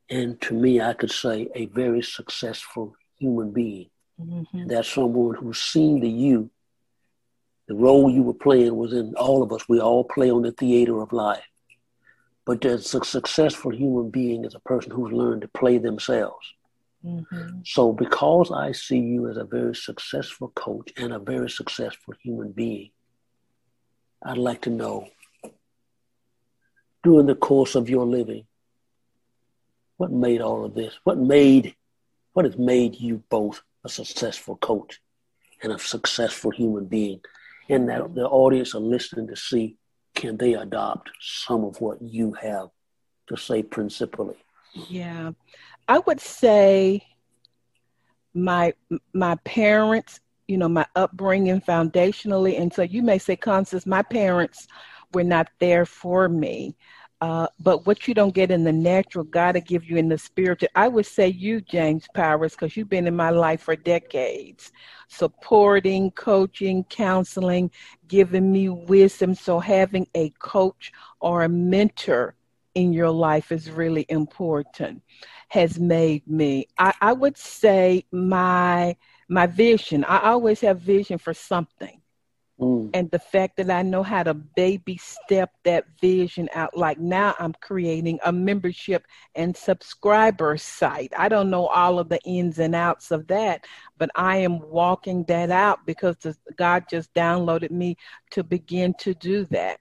[0.09, 3.89] and to me, I could say a very successful human being.
[4.19, 4.67] Mm-hmm.
[4.67, 6.49] That's someone who's seen the you.
[7.67, 9.69] The role you were playing was in all of us.
[9.69, 11.47] We all play on the theater of life.
[12.45, 16.45] But there's a successful human being is a person who's learned to play themselves.
[17.05, 17.61] Mm-hmm.
[17.65, 22.51] So, because I see you as a very successful coach and a very successful human
[22.51, 22.91] being,
[24.23, 25.07] I'd like to know
[27.03, 28.45] during the course of your living?
[29.97, 30.97] What made all of this?
[31.03, 31.75] What made,
[32.33, 34.99] what has made you both a successful coach
[35.61, 37.21] and a successful human being?
[37.69, 39.77] And that the audience are listening to see
[40.15, 42.69] can they adopt some of what you have
[43.27, 44.35] to say principally?
[44.73, 45.31] Yeah,
[45.87, 47.05] I would say
[48.33, 48.73] my
[49.13, 54.67] my parents, you know, my upbringing foundationally, and so you may say, Constance, my parents
[55.13, 56.75] were not there for me.
[57.21, 60.17] Uh, but what you don't get in the natural, God will give you in the
[60.17, 60.69] spiritual.
[60.73, 64.71] I would say you, James Powers, because you've been in my life for decades,
[65.07, 67.69] supporting, coaching, counseling,
[68.07, 69.35] giving me wisdom.
[69.35, 72.33] So having a coach or a mentor
[72.73, 75.03] in your life is really important.
[75.49, 76.67] Has made me.
[76.79, 78.95] I, I would say my
[79.29, 80.03] my vision.
[80.05, 82.00] I always have vision for something
[82.61, 82.91] Mm.
[82.93, 87.33] And the fact that I know how to baby step that vision out, like now
[87.39, 91.11] I'm creating a membership and subscriber site.
[91.17, 93.65] I don't know all of the ins and outs of that,
[93.97, 96.17] but I am walking that out because
[96.55, 97.97] God just downloaded me
[98.31, 99.79] to begin to do that.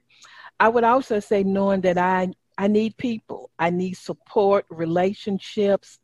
[0.58, 5.98] I would also say, knowing that I, I need people, I need support, relationships,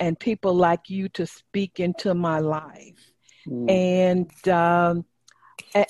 [0.00, 3.12] and people like you to speak into my life.
[3.46, 3.70] Mm.
[3.70, 5.04] And, um,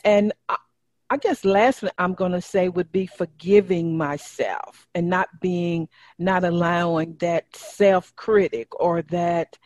[0.04, 0.32] and
[1.10, 5.88] I guess last I'm going to say would be forgiving myself and not being,
[6.18, 9.56] not allowing that self critic or that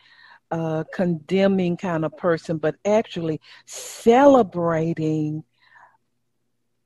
[0.51, 5.43] uh, condemning kind of person, but actually celebrating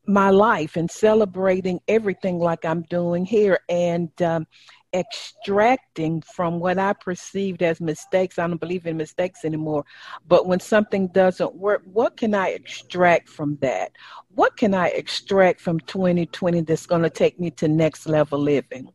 [0.08, 3.60] my life and celebrating everything like I'm doing here.
[3.70, 4.48] And um,
[4.94, 8.40] extracting from what I perceived as mistakes.
[8.40, 9.86] I don't believe in mistakes anymore.
[10.28, 13.92] But when something doesn't work, what can I extract from that?
[14.34, 18.90] What can I extract from 2020 that's going to take me to next level living?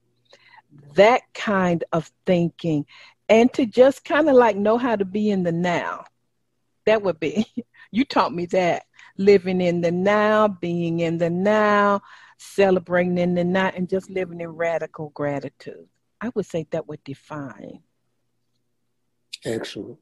[0.95, 2.87] That kind of thinking.
[3.29, 6.05] And to just kind of like know how to be in the now.
[6.87, 7.47] That would be,
[7.91, 8.85] you taught me that.
[9.19, 12.01] Living in the now, being in the now,
[12.43, 15.87] celebrating in the night and just living in radical gratitude.
[16.21, 17.81] I would say that would define.
[19.45, 19.99] Excellent.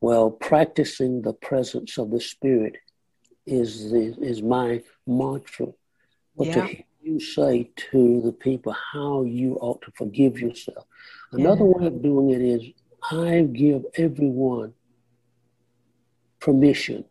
[0.00, 2.76] Well, practicing the presence of the Spirit
[3.46, 5.68] is the, is my mantra.
[6.36, 6.54] But yeah.
[6.54, 10.86] to hear you say to the people how you ought to forgive yourself.
[11.32, 11.70] Another yeah.
[11.72, 12.62] way of doing it is
[13.10, 14.72] I give everyone
[16.40, 17.04] permission,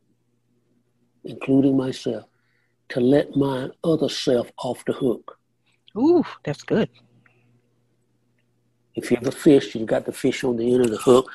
[1.24, 2.26] including myself,
[2.89, 5.39] to let my other self off the hook.
[5.97, 6.89] Ooh, that's good.
[8.95, 11.29] If you have a fish, you've got the fish on the end of the hook.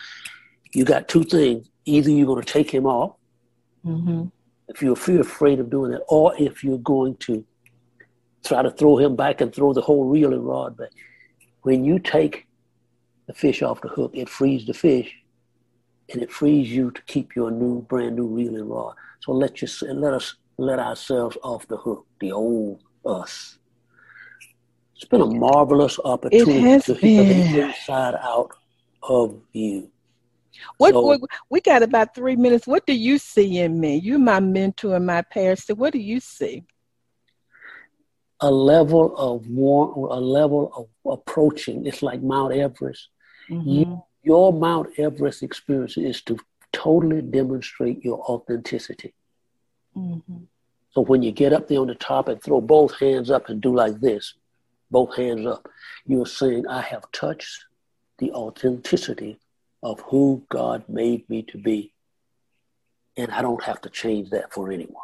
[0.72, 3.16] You got two things: either you're going to take him off,
[3.84, 4.26] mm-hmm.
[4.68, 7.44] if you're afraid of doing that, or if you're going to
[8.44, 10.90] try to throw him back and throw the whole reel and rod back.
[11.62, 12.46] When you take
[13.26, 15.12] the fish off the hook, it frees the fish,
[16.12, 18.94] and it frees you to keep your new, brand new reel and rod.
[19.20, 23.59] So let you let us let ourselves off the hook, the old us.
[24.96, 28.50] It's been a marvelous opportunity to hear the inside out
[29.02, 29.90] of you.
[30.76, 32.66] What, so, what, we got about three minutes.
[32.66, 33.96] What do you see in me?
[33.96, 35.76] You're my mentor and my pastor.
[35.76, 36.64] What do you see?
[38.40, 41.86] A level of war, a level of approaching.
[41.86, 43.09] It's like Mount Everest.
[43.48, 43.68] Mm-hmm.
[43.68, 46.36] You, your Mount Everest experience is to
[46.72, 49.14] totally demonstrate your authenticity.
[49.97, 50.45] Mm-hmm.
[50.91, 53.61] So when you get up there on the top and throw both hands up and
[53.61, 54.34] do like this,
[54.91, 55.68] both hands up,
[56.07, 57.64] you're saying, I have touched
[58.18, 59.39] the authenticity
[59.82, 61.93] of who God made me to be.
[63.16, 64.95] And I don't have to change that for anyone.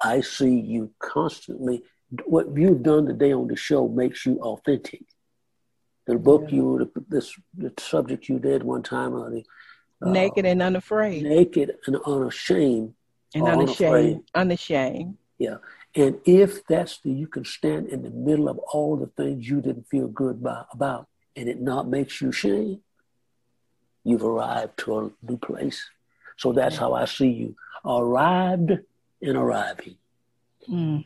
[0.00, 1.84] I see you constantly.
[2.24, 5.02] What you've done today on the show makes you authentic.
[6.06, 6.56] The book yeah.
[6.56, 9.44] you, the, this, the subject you did one time, uh, the,
[10.04, 12.94] uh, naked and unafraid, naked and unashamed,
[13.34, 15.16] and unashamed, unashamed.
[15.38, 15.56] Yeah.
[15.94, 19.60] And if that's the, you can stand in the middle of all the things you
[19.60, 21.06] didn't feel good by, about,
[21.36, 22.80] and it not makes you shame,
[24.04, 25.90] you've arrived to a new place.
[26.38, 28.72] So that's how I see you arrived
[29.20, 29.96] and arriving.
[30.68, 31.04] Mm.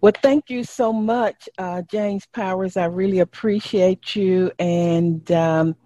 [0.00, 2.76] Well, thank you so much, uh, James Powers.
[2.76, 4.50] I really appreciate you.
[4.58, 5.76] And um,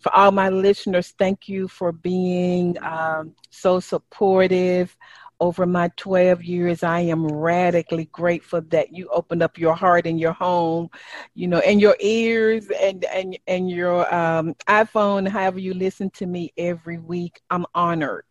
[0.00, 4.96] for all my listeners, thank you for being um, so supportive
[5.40, 6.82] over my 12 years.
[6.82, 10.90] I am radically grateful that you opened up your heart and your home
[11.34, 16.26] you know and your ears and and and your um, iphone however you listen to
[16.26, 17.40] me every week.
[17.50, 18.24] I'm honored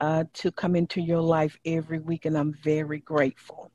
[0.00, 3.70] uh, to come into your life every week and i'm very grateful.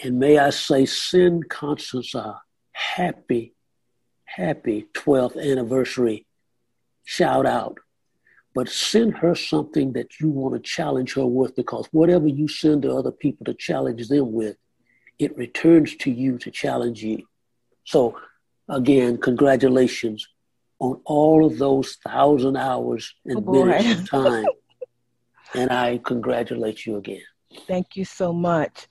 [0.00, 2.40] And may i say send constance a
[2.72, 3.55] happy
[4.26, 6.26] happy 12th anniversary
[7.04, 7.78] shout out
[8.56, 12.80] but send her something that you want to challenge her with because whatever you send
[12.82, 14.56] to other people to challenge them with,
[15.18, 17.22] it returns to you to challenge you.
[17.84, 18.18] So,
[18.70, 20.26] again, congratulations
[20.78, 24.46] on all of those thousand hours and oh minutes of time.
[25.54, 27.20] and I congratulate you again.
[27.68, 28.86] Thank you so much.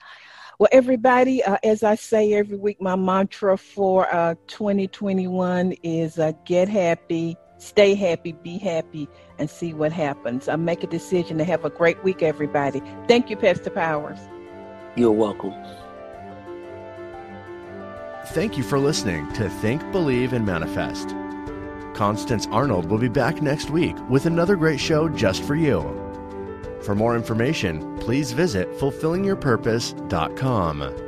[0.58, 6.32] Well, everybody, uh, as I say every week, my mantra for uh, 2021 is uh,
[6.46, 9.06] get happy, stay happy, be happy,
[9.38, 10.48] and see what happens.
[10.48, 12.82] Uh, make a decision to have a great week, everybody.
[13.06, 14.18] Thank you, Pastor Powers.
[14.96, 15.52] You're welcome.
[18.28, 21.14] Thank you for listening to Think, Believe, and Manifest.
[21.92, 26.05] Constance Arnold will be back next week with another great show just for you.
[26.86, 31.02] For more information, please visit fulfillingyourpurpose.com.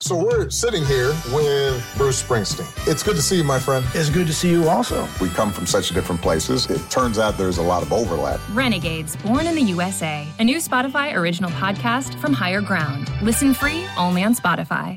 [0.00, 2.68] So we're sitting here with Bruce Springsteen.
[2.86, 3.82] It's good to see you, my friend.
[3.94, 5.08] It's good to see you also.
[5.22, 6.68] We come from such different places.
[6.68, 8.40] It turns out there's a lot of overlap.
[8.52, 13.10] Renegades, Born in the USA, a new Spotify original podcast from Higher Ground.
[13.22, 14.94] Listen free only on Spotify.